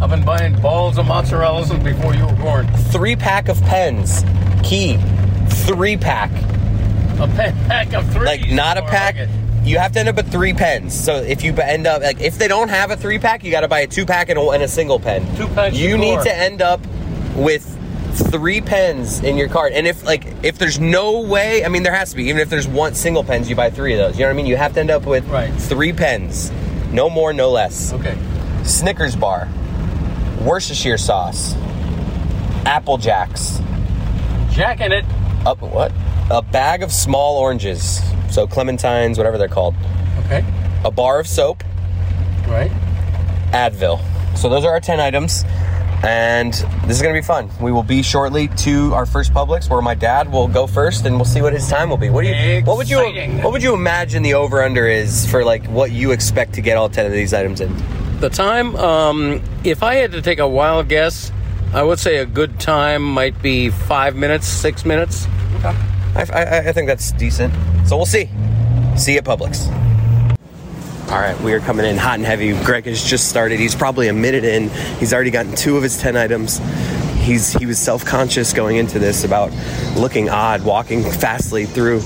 [0.00, 2.68] I've been buying balls of mozzarella since before you were born.
[2.92, 4.24] Three pack of pens.
[4.62, 4.98] Key.
[5.48, 6.30] Three pack.
[7.18, 8.26] A pen pack of three.
[8.26, 9.16] Like not a pack.
[9.64, 10.94] You have to end up with three pens.
[10.98, 13.62] So if you end up like if they don't have a three pack, you got
[13.62, 15.26] to buy a two pack and a, and a single pen.
[15.36, 16.80] Two packs You need to end up
[17.34, 17.72] with
[18.30, 19.72] three pens in your cart.
[19.72, 22.24] And if like if there's no way, I mean there has to be.
[22.28, 24.18] Even if there's one single pens, you buy three of those.
[24.18, 24.46] You know what I mean?
[24.46, 25.52] You have to end up with Right.
[25.54, 26.52] three pens.
[26.92, 27.92] No more, no less.
[27.94, 28.16] Okay.
[28.62, 29.48] Snickers bar,
[30.46, 31.54] Worcestershire sauce,
[32.64, 33.60] Apple Jacks,
[34.52, 35.04] Jacking it.
[35.44, 35.92] up what?
[36.30, 38.00] A bag of small oranges,
[38.32, 39.74] so clementines, whatever they're called.
[40.24, 40.44] Okay.
[40.84, 41.64] A bar of soap,
[42.46, 42.70] Right.
[43.50, 44.00] Advil.
[44.36, 45.44] So those are our 10 items.
[46.04, 47.50] And this is going to be fun.
[47.60, 51.16] We will be shortly to our first Publix where my dad will go first and
[51.16, 52.10] we'll see what his time will be.
[52.10, 52.98] What do you what would you
[53.42, 56.76] what would you imagine the over under is for like what you expect to get
[56.76, 57.74] all 10 of these items in?
[58.20, 61.30] The time, um, if I had to take a wild guess,
[61.74, 65.26] I would say a good time might be five minutes, six minutes.
[65.62, 67.52] I, I, I think that's decent.
[67.86, 68.30] So we'll see.
[68.96, 69.66] See you at Publix.
[71.10, 72.52] All right, we are coming in hot and heavy.
[72.64, 73.60] Greg has just started.
[73.60, 74.70] He's probably a minute in.
[74.98, 76.58] He's already gotten two of his 10 items.
[77.18, 79.52] He's he was self-conscious going into this about
[79.94, 82.00] looking odd walking fastly through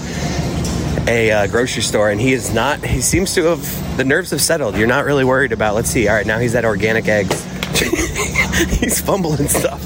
[1.08, 4.40] a uh, grocery store and he is not he seems to have the nerves have
[4.40, 4.76] settled.
[4.76, 5.74] You're not really worried about.
[5.74, 6.08] Let's see.
[6.08, 7.44] All right, now he's at organic eggs.
[8.78, 9.80] he's fumbling stuff.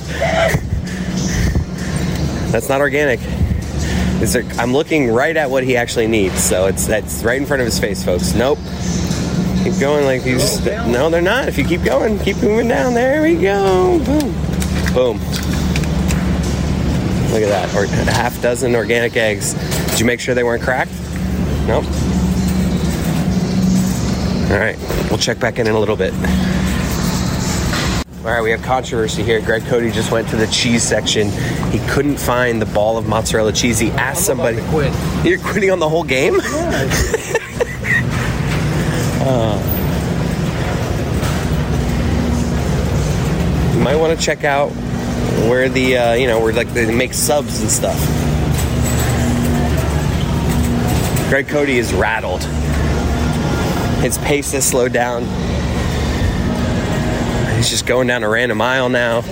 [2.50, 3.20] That's not organic.
[4.20, 7.60] There, I'm looking right at what he actually needs, so it's that's right in front
[7.60, 8.34] of his face, folks.
[8.34, 8.58] Nope.
[9.64, 11.48] Keep going like you just no, they're not.
[11.48, 12.94] If you keep going, keep moving down.
[12.94, 13.98] There we go.
[14.04, 14.32] Boom,
[14.94, 15.18] boom.
[17.32, 17.74] Look at that.
[17.74, 19.54] Or a half dozen organic eggs.
[19.94, 20.90] Did you make sure they weren't cracked?
[21.68, 21.84] Nope.
[24.50, 24.76] All right,
[25.08, 26.12] we'll check back in in a little bit.
[28.24, 29.40] All right, we have controversy here.
[29.40, 31.30] Greg Cote just went to the cheese section.
[31.70, 33.78] He couldn't find the ball of mozzarella cheese.
[33.78, 34.60] He asked somebody.
[34.70, 34.92] Quit.
[35.24, 36.40] You're quitting on the whole game?
[39.26, 39.56] Uh,
[43.72, 44.68] you might want to check out
[45.48, 48.23] where the uh, you know where like they make subs and stuff.
[51.34, 52.44] Greg Cote is rattled.
[54.04, 55.24] His pace has slowed down.
[57.56, 59.22] He's just going down a random aisle now.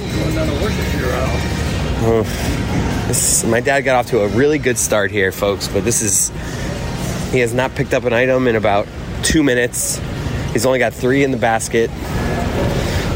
[3.06, 6.30] This, my dad got off to a really good start here, folks, but this is.
[7.30, 8.88] He has not picked up an item in about
[9.22, 10.00] two minutes.
[10.52, 11.88] He's only got three in the basket.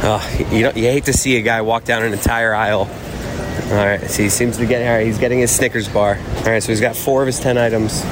[0.04, 2.88] Oh, you, you hate to see a guy walk down an entire aisle.
[3.68, 4.86] All right, so he seems to getting.
[4.86, 6.14] All right, he's getting his Snickers bar.
[6.14, 8.04] All right, so he's got four of his ten items.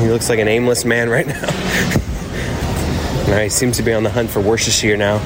[0.00, 1.48] He looks like an aimless man right now.
[3.30, 5.18] Right, he seems to be on the hunt for Worcestershire now.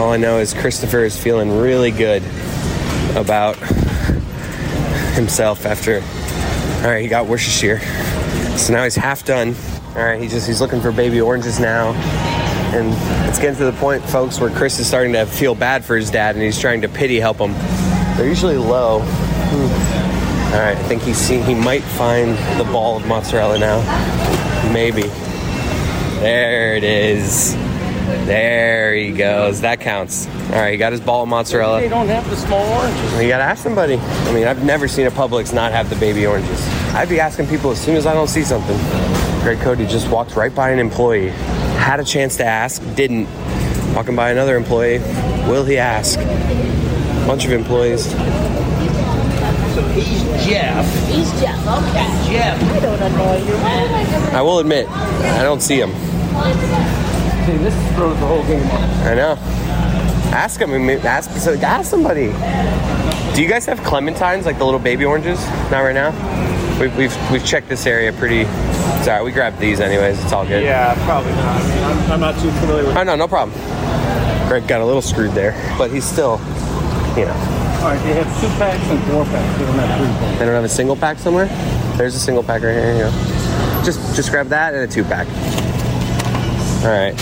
[0.00, 2.22] All I know is Christopher is feeling really good
[3.14, 3.56] about
[5.14, 5.96] himself after.
[5.96, 7.80] All right, he got Worcestershire,
[8.56, 9.54] so now he's half done.
[9.88, 11.92] All right, he just he's looking for baby oranges now,
[12.72, 12.94] and
[13.28, 16.10] it's getting to the point, folks, where Chris is starting to feel bad for his
[16.10, 17.52] dad, and he's trying to pity help him.
[18.16, 19.00] They're usually low.
[19.02, 19.93] Hmm.
[20.54, 21.42] All right, I think he's seen.
[21.42, 23.80] He might find the ball of mozzarella now.
[24.72, 25.02] Maybe.
[26.20, 27.56] There it is.
[28.24, 29.62] There he goes.
[29.62, 30.28] That counts.
[30.28, 31.80] All right, he got his ball of mozzarella.
[31.80, 33.20] They don't have the small oranges.
[33.20, 33.96] You gotta ask somebody.
[33.96, 36.64] I mean, I've never seen a Publix not have the baby oranges.
[36.94, 38.78] I'd be asking people as soon as I don't see something.
[39.42, 41.30] Greg Cote just walked right by an employee,
[41.78, 43.26] had a chance to ask, didn't.
[43.92, 44.98] Walking by another employee,
[45.48, 46.16] will he ask?
[47.26, 48.14] Bunch of employees.
[49.94, 51.08] He's Jeff.
[51.08, 51.58] He's Jeff.
[51.66, 52.32] Okay.
[52.32, 52.62] Jeff.
[52.62, 53.54] I don't annoy you.
[54.36, 55.90] I will admit, I don't see him.
[57.46, 59.06] See, this throws the whole game off.
[59.06, 59.36] I know.
[60.32, 60.72] Ask him.
[60.72, 62.26] I mean, Ask, so ask somebody.
[63.34, 65.44] Do you guys have clementines, like the little baby oranges?
[65.70, 66.10] Not right now.
[66.80, 68.44] We've, we've, we've checked this area pretty.
[69.04, 70.22] Sorry, we grabbed these anyways.
[70.22, 70.62] It's all good.
[70.62, 71.60] Yeah, probably not.
[71.60, 72.96] I mean, I'm, I'm not too familiar with.
[72.96, 73.56] Oh no, no problem.
[74.48, 76.38] Greg got a little screwed there, but he's still,
[77.16, 79.58] you know, All right, they have two packs and four packs.
[79.58, 80.38] They don't have three packs.
[80.38, 81.44] they don't have a single pack somewhere.
[81.98, 82.94] There's a single pack right here.
[82.94, 83.82] You know.
[83.84, 85.26] Just just grab that and a two pack.
[86.82, 87.12] All right.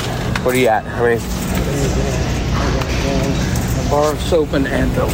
[0.44, 0.84] What are you at?
[0.84, 1.16] How many?
[3.86, 5.08] A bar of soap and Advil.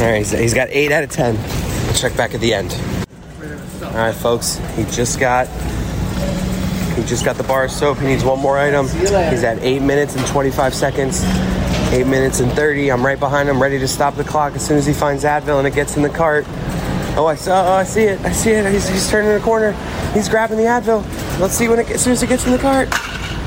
[0.00, 1.34] All right, he's, he's got eight out of ten.
[1.84, 2.72] We'll check back at the end.
[3.82, 4.56] All right, folks.
[4.74, 5.48] He just got
[6.96, 7.98] he just got the bar of soap.
[7.98, 8.88] He needs one more item.
[8.88, 11.22] He's at eight minutes and 25 seconds.
[11.90, 12.90] Eight minutes and 30.
[12.90, 15.58] I'm right behind him, ready to stop the clock as soon as he finds Advil
[15.58, 16.44] and it gets in the cart.
[17.16, 17.62] Oh, I saw.
[17.62, 18.20] Oh, uh, uh, I see it.
[18.20, 18.70] I see it.
[18.70, 19.72] He's, he's turning the corner.
[20.12, 21.02] He's grabbing the Advil.
[21.40, 22.88] Let's see when it as soon as it gets in the cart.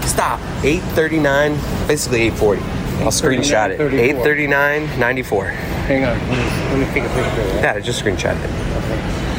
[0.05, 0.39] Stop.
[0.63, 1.53] 839.
[1.87, 2.61] Basically 840.
[3.03, 3.79] I'll screenshot it.
[3.79, 5.45] 839 94.
[5.45, 6.17] Hang on.
[6.17, 7.61] Let me, let me take a picture of that.
[7.61, 8.49] Yeah, I just screenshot it.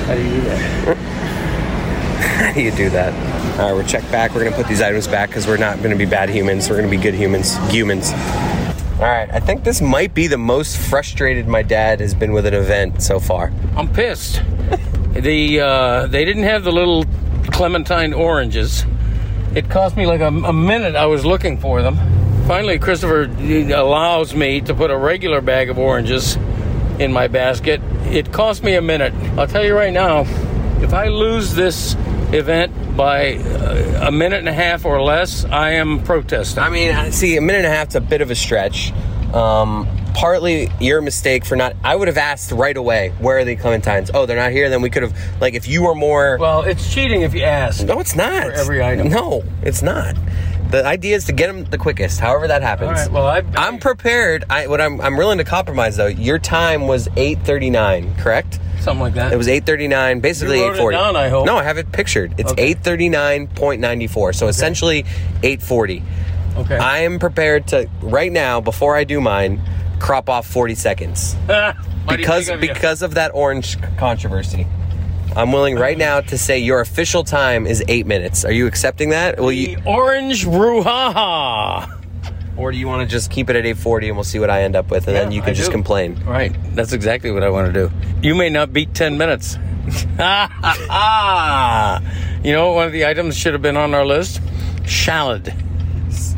[0.07, 0.97] How do you do that?
[2.23, 3.61] How do you do that?
[3.61, 4.35] All right, we're checked back.
[4.35, 6.71] We're gonna put these items back because we're not gonna be bad humans.
[6.71, 7.57] We're gonna be good humans.
[7.71, 8.13] Humans.
[9.03, 12.47] All right, I think this might be the most frustrated my dad has been with
[12.47, 13.53] an event so far.
[13.77, 14.41] I'm pissed.
[15.15, 17.05] the uh, they didn't have the little
[17.49, 18.87] clementine oranges.
[19.57, 20.95] It cost me like a, a minute.
[20.95, 21.97] I was looking for them.
[22.47, 26.37] Finally, Christopher allows me to put a regular bag of oranges
[27.01, 27.81] in my basket.
[28.05, 29.13] It cost me a minute.
[29.37, 30.21] I'll tell you right now,
[30.81, 31.97] if I lose this
[32.33, 36.63] event by uh, a minute and a half or less, I am protesting.
[36.63, 38.93] I mean, I- see, a minute and a half's a bit of a stretch.
[39.35, 41.75] Um, partly your mistake for not.
[41.83, 44.11] I would have asked right away, where are the clementines?
[44.13, 44.69] Oh, they're not here.
[44.69, 46.37] Then we could have, like, if you were more.
[46.39, 47.85] well, it's cheating if you ask.
[47.87, 48.45] no, it's not.
[48.49, 49.09] For every item.
[49.09, 50.15] No, it's not.
[50.71, 52.19] The idea is to get them the quickest.
[52.21, 52.89] However that happens.
[52.89, 54.45] All right, well, I- I'm prepared.
[54.49, 56.07] I what I'm I'm willing to compromise though.
[56.07, 58.59] Your time was 8:39, correct?
[58.83, 59.33] Something like that.
[59.33, 60.97] It was 839, basically You wrote it 840.
[60.97, 61.47] down, I hope.
[61.47, 62.35] No, I have it pictured.
[62.39, 62.75] It's Okay.
[62.75, 64.35] 839.94.
[64.35, 65.05] So essentially
[65.43, 66.03] 840.
[66.59, 66.77] okay.
[66.77, 69.61] I am prepared to right now before I do mine
[70.01, 71.73] crop off 40 seconds Why
[72.09, 72.75] do you because think of you?
[72.75, 74.67] because of that orange controversy.
[75.37, 78.45] I'm willing right now to say your official time is 8 minutes.
[78.45, 79.39] Are you accepting that?
[79.41, 82.02] Will you The orange brouhaha.
[82.63, 84.63] Or do you want to just keep it at 840 and we'll see what I
[84.63, 85.73] end up with and then you can I just do.
[85.73, 86.23] complain.
[86.25, 86.53] Right.
[86.77, 87.91] That's exactly what I want to do.
[88.23, 89.57] You may not beat 10 minutes.
[92.45, 94.41] you know one of the items should have been on our list?
[94.87, 95.53] Shallot.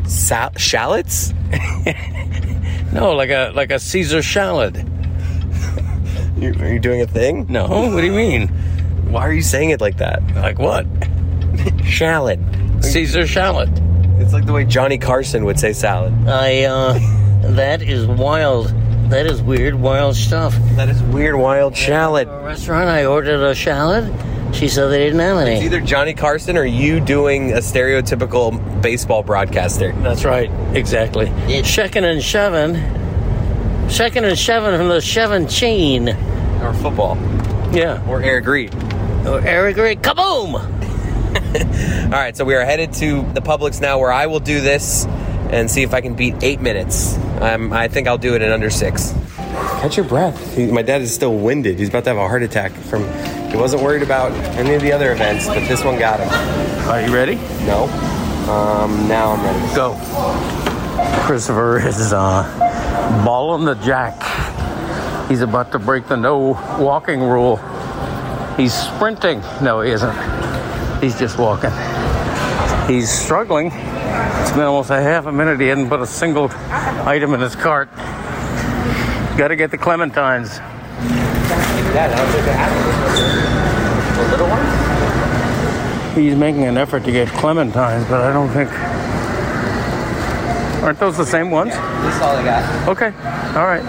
[0.07, 1.33] Sal- shallots?
[2.93, 4.77] No, like a like a Caesar shallot.
[6.39, 7.45] You, are you doing a thing?
[7.49, 8.47] No, what do you mean?
[9.11, 10.23] Why are you saying it like that?
[10.37, 10.87] Like what?
[11.85, 12.39] Shallot.
[12.83, 13.69] Caesar shallot.
[14.25, 16.13] It's like the way Johnny Carson would say salad.
[16.27, 16.99] I uh
[17.55, 18.69] that is wild.
[19.11, 20.57] That is weird, wild stuff.
[20.77, 22.27] That is weird, wild shallot.
[22.27, 24.11] A restaurant, I ordered a shallot.
[24.55, 25.67] She said they didn't have It's any.
[25.67, 29.93] either Johnny Carson or you doing a stereotypical baseball broadcaster.
[30.01, 31.27] That's right, exactly.
[31.63, 32.75] Checking and shoving.
[33.91, 36.09] Checking and shoving from the shoving chain.
[36.63, 37.17] Or football.
[37.73, 38.03] Yeah.
[38.09, 38.75] Or Eric Reed.
[39.27, 40.74] Or Eric Ray, kaboom!
[42.05, 45.07] All right, so we are headed to the Publix now where I will do this
[45.51, 47.17] and see if I can beat eight minutes.
[47.41, 49.13] Um, I think I'll do it in under six.
[49.81, 50.57] Catch your breath.
[50.57, 51.79] He, my dad is still winded.
[51.79, 53.05] He's about to have a heart attack from.
[53.51, 56.29] He wasn't worried about any of the other events, but this one got him.
[56.89, 57.37] Are you ready?
[57.67, 57.85] No.
[58.51, 59.75] Um, now I'm ready.
[59.77, 59.95] Go.
[61.25, 64.21] Christopher is uh, balling the jack.
[65.29, 67.59] He's about to break the no walking rule.
[68.57, 69.41] He's sprinting.
[69.63, 70.34] No, he isn't.
[71.01, 71.71] He's just walking.
[72.87, 73.71] He's struggling.
[73.73, 75.61] It's been almost a half a minute.
[75.61, 76.51] He hasn't put a single
[77.07, 77.89] item in his cart.
[79.37, 80.59] Got to get the clementines.
[81.95, 82.73] Dad, I don't think I have
[84.17, 86.15] The little one?
[86.15, 88.71] He's making an effort to get clementines, but I don't think.
[90.83, 91.71] Aren't those the same ones?
[91.71, 92.89] This is all I got.
[92.89, 93.07] Okay,
[93.59, 93.83] all right.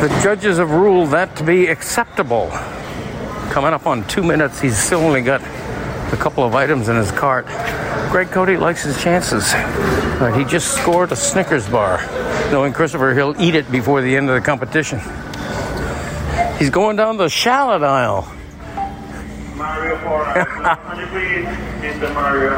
[0.00, 2.48] The judges have ruled that to be acceptable.
[3.50, 5.40] Coming up on two minutes, he's still only got
[6.12, 7.46] a couple of items in his cart.
[8.10, 9.52] Greg Cote likes his chances.
[10.20, 11.98] Right, he just scored a Snickers bar.
[12.50, 15.00] Knowing Christopher, he'll eat it before the end of the competition.
[16.58, 18.32] He's going down the shallot aisle.
[19.56, 21.44] Mario for 100, please.
[21.82, 22.14] Mr.
[22.14, 22.50] Mario.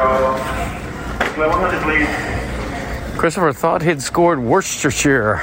[1.37, 3.19] 100, please.
[3.19, 5.41] Christopher thought he'd scored Worcestershire,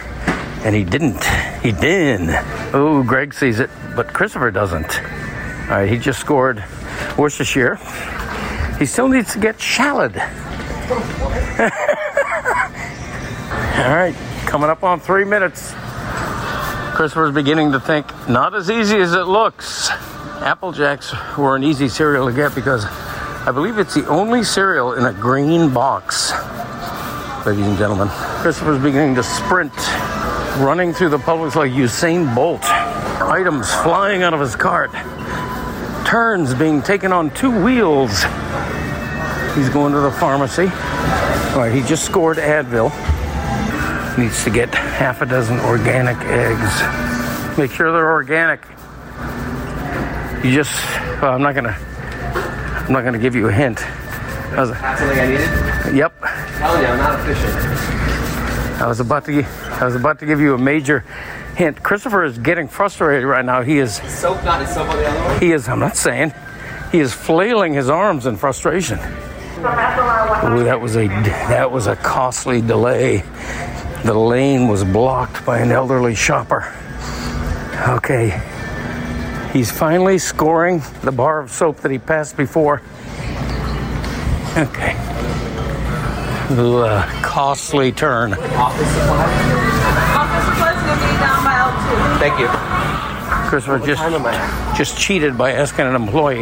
[0.64, 1.24] and he didn't.
[1.62, 2.20] He did.
[2.72, 5.00] Oh, Greg sees it, but Christopher doesn't.
[5.00, 6.64] All right, he just scored
[7.16, 7.76] Worcestershire.
[8.78, 10.16] He still needs to get shallot.
[13.76, 14.14] All right,
[14.46, 15.72] coming up on three minutes.
[16.94, 19.90] Christopher's beginning to think not as easy as it looks.
[20.40, 24.92] Apple Jacks were an easy cereal to get because I believe it's the only cereal
[24.94, 26.32] in a green box
[27.46, 28.08] ladies and gentlemen.
[28.40, 29.72] Christopher's beginning to sprint,
[30.60, 32.64] running through the public like Usain Bolt.
[32.64, 34.90] Items flying out of his cart.
[36.05, 38.22] Turns being taken on two wheels.
[39.55, 40.66] He's going to the pharmacy.
[41.52, 42.90] All right, he just scored Advil.
[44.18, 47.59] Needs to get half a dozen organic eggs.
[47.59, 48.61] Make sure they're organic.
[50.44, 50.74] You just,
[51.22, 51.76] well, I'm not gonna,
[52.86, 53.78] I'm not gonna give you a hint.
[53.78, 55.96] That's something I needed?
[55.96, 56.20] Yep.
[56.59, 57.55] Telling you, I'm not efficient.
[58.80, 59.44] I was about to
[59.80, 61.05] I was about to give you a major
[61.57, 61.82] hint.
[61.82, 63.62] Christopher is getting frustrated right now.
[63.62, 65.40] He is Soap not is soap on the other one.
[65.40, 66.32] he is I'm not saying
[66.92, 68.98] he is flailing his arms in frustration.
[68.98, 73.24] Ooh, that was a that was a costly delay.
[74.05, 76.72] The lane was blocked by an elderly shopper.
[77.88, 78.40] Okay.
[79.52, 82.82] He's finally scoring the bar of soap that he passed before.
[84.57, 84.94] Okay.
[86.50, 88.34] Uh, costly turn.
[92.18, 92.49] Thank you.
[93.49, 94.74] Christopher just Time am I?
[94.76, 96.40] just cheated by asking an employee.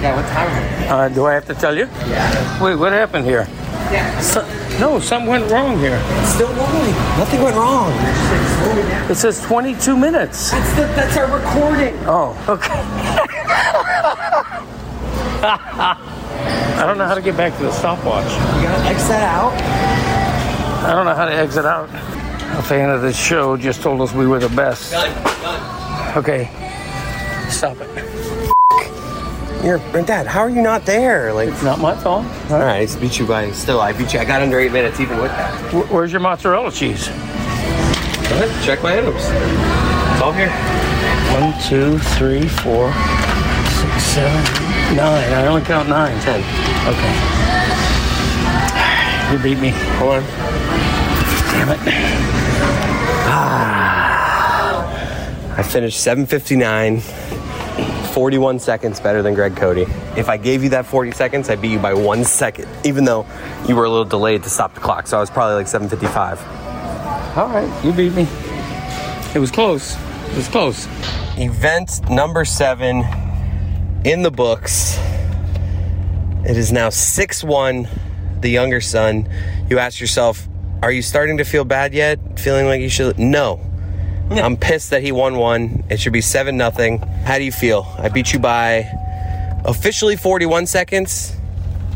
[0.00, 0.90] Yeah, what time?
[0.90, 1.88] Uh, do I have to tell you?
[2.06, 2.62] Yeah.
[2.62, 3.46] Wait, what happened here?
[3.90, 4.20] Yeah.
[4.20, 4.42] So,
[4.78, 5.98] no, something went wrong here.
[6.24, 6.92] Still rolling.
[7.18, 7.92] Nothing went wrong.
[9.10, 10.50] It says 22 minutes.
[10.50, 11.96] That's the, that's our recording.
[12.06, 12.74] Oh, okay.
[15.40, 18.24] I don't know how to get back to the stopwatch.
[18.26, 19.52] You gotta X that out.
[20.84, 21.88] I don't know how to exit out.
[22.56, 24.92] A fan of this show just told us we were the best.
[24.92, 25.12] Done.
[25.42, 26.16] Done.
[26.18, 26.46] Okay,
[27.50, 27.88] stop it.
[29.64, 31.32] You're, Dad, how are you not there?
[31.32, 32.24] Like, It's not my fault.
[32.50, 33.80] all right, I beat you by still.
[33.80, 34.20] I beat you.
[34.20, 35.52] I got under eight minutes even with that.
[35.72, 37.08] Wh- Where's your mozzarella cheese?
[37.08, 39.16] Go ahead, check my items.
[39.22, 40.50] It's all here.
[41.38, 42.92] One, two, three, four,
[43.78, 45.32] six, seven, nine.
[45.32, 46.18] I only count nine.
[46.20, 46.40] Ten.
[46.88, 47.34] Okay.
[49.28, 49.68] You beat me.
[49.98, 50.22] Hold on.
[51.52, 52.37] Damn it.
[53.30, 54.48] Ah.
[55.58, 57.00] I finished 759,
[58.12, 59.88] 41 seconds better than Greg Cote.
[60.16, 63.26] If I gave you that 40 seconds, I beat you by one second, even though
[63.66, 65.06] you were a little delayed to stop the clock.
[65.06, 67.36] So I was probably like 755.
[67.36, 68.26] All right, you beat me.
[69.34, 69.96] It was close.
[70.30, 70.86] It was close.
[71.36, 73.04] Event number seven
[74.04, 74.96] in the books.
[76.44, 77.88] It is now 6 1,
[78.40, 79.28] the younger son.
[79.68, 80.48] You ask yourself,
[80.82, 82.18] are you starting to feel bad yet?
[82.38, 83.18] Feeling like you should?
[83.18, 83.60] No.
[84.30, 85.84] I'm pissed that he won one.
[85.88, 86.98] It should be 7 nothing.
[86.98, 87.86] How do you feel?
[87.98, 88.90] I beat you by
[89.64, 91.34] officially 41 seconds,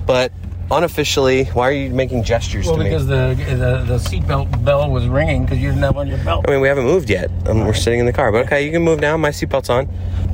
[0.06, 0.32] but
[0.70, 2.88] unofficially, why are you making gestures Well, to me?
[2.88, 6.46] because the the, the seatbelt bell was ringing because you didn't have on your belt.
[6.48, 7.30] I mean, we haven't moved yet.
[7.46, 9.16] Um, we're sitting in the car, but okay, you can move now.
[9.18, 9.86] My seatbelt's on.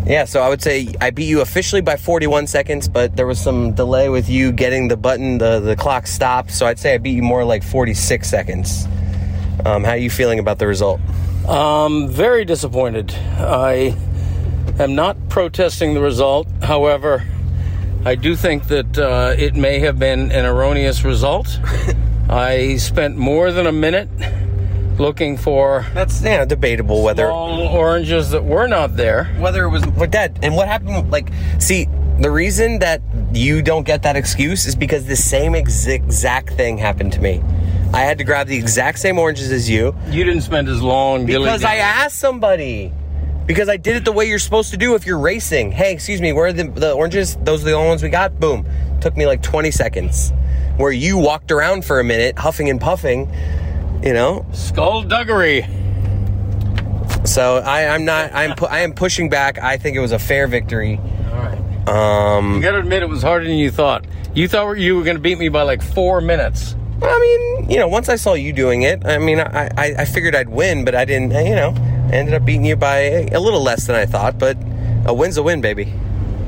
[0.08, 3.38] Yeah, so I would say I beat you officially by 41 seconds, but there was
[3.38, 6.50] some delay with you getting the button, the, the clock stopped.
[6.50, 8.86] So I'd say I beat you more like 46 seconds.
[9.66, 10.98] Um, how are you feeling about the result?
[11.46, 13.12] Um, very disappointed.
[13.36, 13.94] I
[14.78, 16.48] am not protesting the result.
[16.62, 17.22] However,
[18.06, 21.60] I do think that uh, it may have been an erroneous result.
[22.30, 24.08] I spent more than a minute
[24.98, 29.24] looking for That's yeah, debatable whether oranges that were not there.
[29.38, 31.10] whether it was what dad and what happened.
[31.10, 31.86] Like, see,
[32.20, 33.00] the reason that
[33.32, 37.42] you don't get that excuse is because the same ex- exact thing happened to me.
[37.92, 39.94] I had to grab the exact same oranges as you.
[40.08, 42.92] You didn't spend as long Because I asked somebody.
[43.46, 45.72] Because I did it the way you're supposed to do if you're racing.
[45.72, 47.36] Hey, excuse me, where are the, the oranges?
[47.36, 48.38] Those are the only ones we got?
[48.38, 48.66] Boom.
[49.00, 50.32] Took me like 20 seconds.
[50.76, 53.32] Where you walked around for a minute, huffing and puffing,
[54.02, 54.46] you know?
[54.52, 55.66] skullduggery.
[57.24, 59.58] So I, I'm not, I'm, pu- I am pushing back.
[59.58, 60.98] I think it was a fair victory.
[61.30, 61.58] All right.
[61.86, 64.04] You Um, got to admit it was harder than you thought.
[64.34, 66.74] You thought you were to beat me by like four minutes.
[67.02, 67.18] I
[67.60, 70.34] mean, you know, once I saw you doing it, I mean, I, I, I figured
[70.34, 71.74] I'd win, but I didn't, you know,
[72.10, 72.96] I ended up beating you by
[73.32, 74.56] a little less than I thought, but
[75.06, 75.92] a win's a win, baby.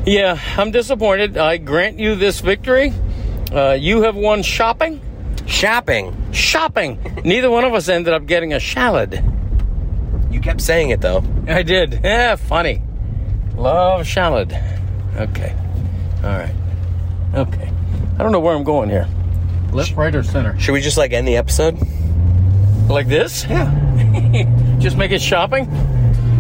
[0.07, 1.37] Yeah, I'm disappointed.
[1.37, 2.93] I grant you this victory.
[3.53, 5.01] Uh, you have won shopping.
[5.51, 6.17] Shopping.
[6.33, 7.23] Shopping.
[7.25, 9.21] Neither one of us ended up getting a shallot.
[10.31, 11.25] You kept saying it though.
[11.49, 12.01] I did.
[12.05, 12.81] Yeah, funny.
[13.57, 14.53] Love shallot.
[15.17, 15.55] Okay.
[16.19, 16.55] All right.
[17.35, 17.71] Okay.
[18.15, 19.09] I don't know where I'm going here.
[19.73, 20.59] Left, right, or center?
[20.59, 21.77] Should we just like end the episode?
[22.89, 23.45] Like this?
[23.45, 24.77] Yeah.
[24.79, 25.69] Just make it shopping?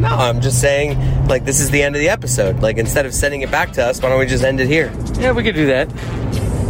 [0.00, 2.60] No, I'm just saying, like, this is the end of the episode.
[2.60, 4.90] Like, instead of sending it back to us, why don't we just end it here?
[5.18, 5.90] Yeah, we could do that.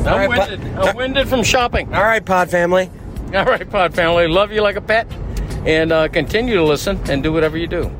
[0.07, 0.78] I'm right, winded.
[0.78, 1.94] I'm winded from shopping.
[1.94, 2.90] All right, Pod family.
[3.34, 4.28] All right, Pod family.
[4.28, 5.07] Love you like a pet.
[5.66, 7.90] And uh, continue to listen and do whatever you do.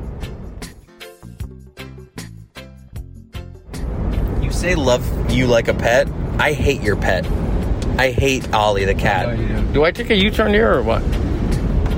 [4.41, 6.07] You say love you like a pet.
[6.39, 7.25] I hate your pet.
[7.97, 9.37] I hate Ollie the cat.
[9.73, 11.03] Do I take a U turn here or what?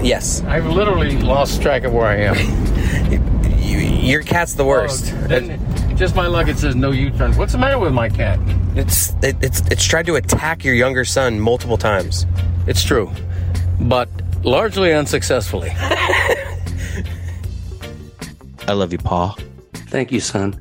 [0.04, 3.54] Yes, I've literally lost track of where I am.
[4.04, 5.14] your cat's the worst.
[5.16, 7.38] Oh, then, just my luck, it says no U-turns.
[7.38, 8.40] What's the matter with my cat?
[8.76, 12.26] It's it, it's it's tried to attack your younger son multiple times.
[12.68, 13.12] It's true,
[13.80, 14.10] but
[14.44, 15.72] largely unsuccessfully.
[18.68, 19.38] I love you, Paul.
[19.74, 20.60] Thank you, son.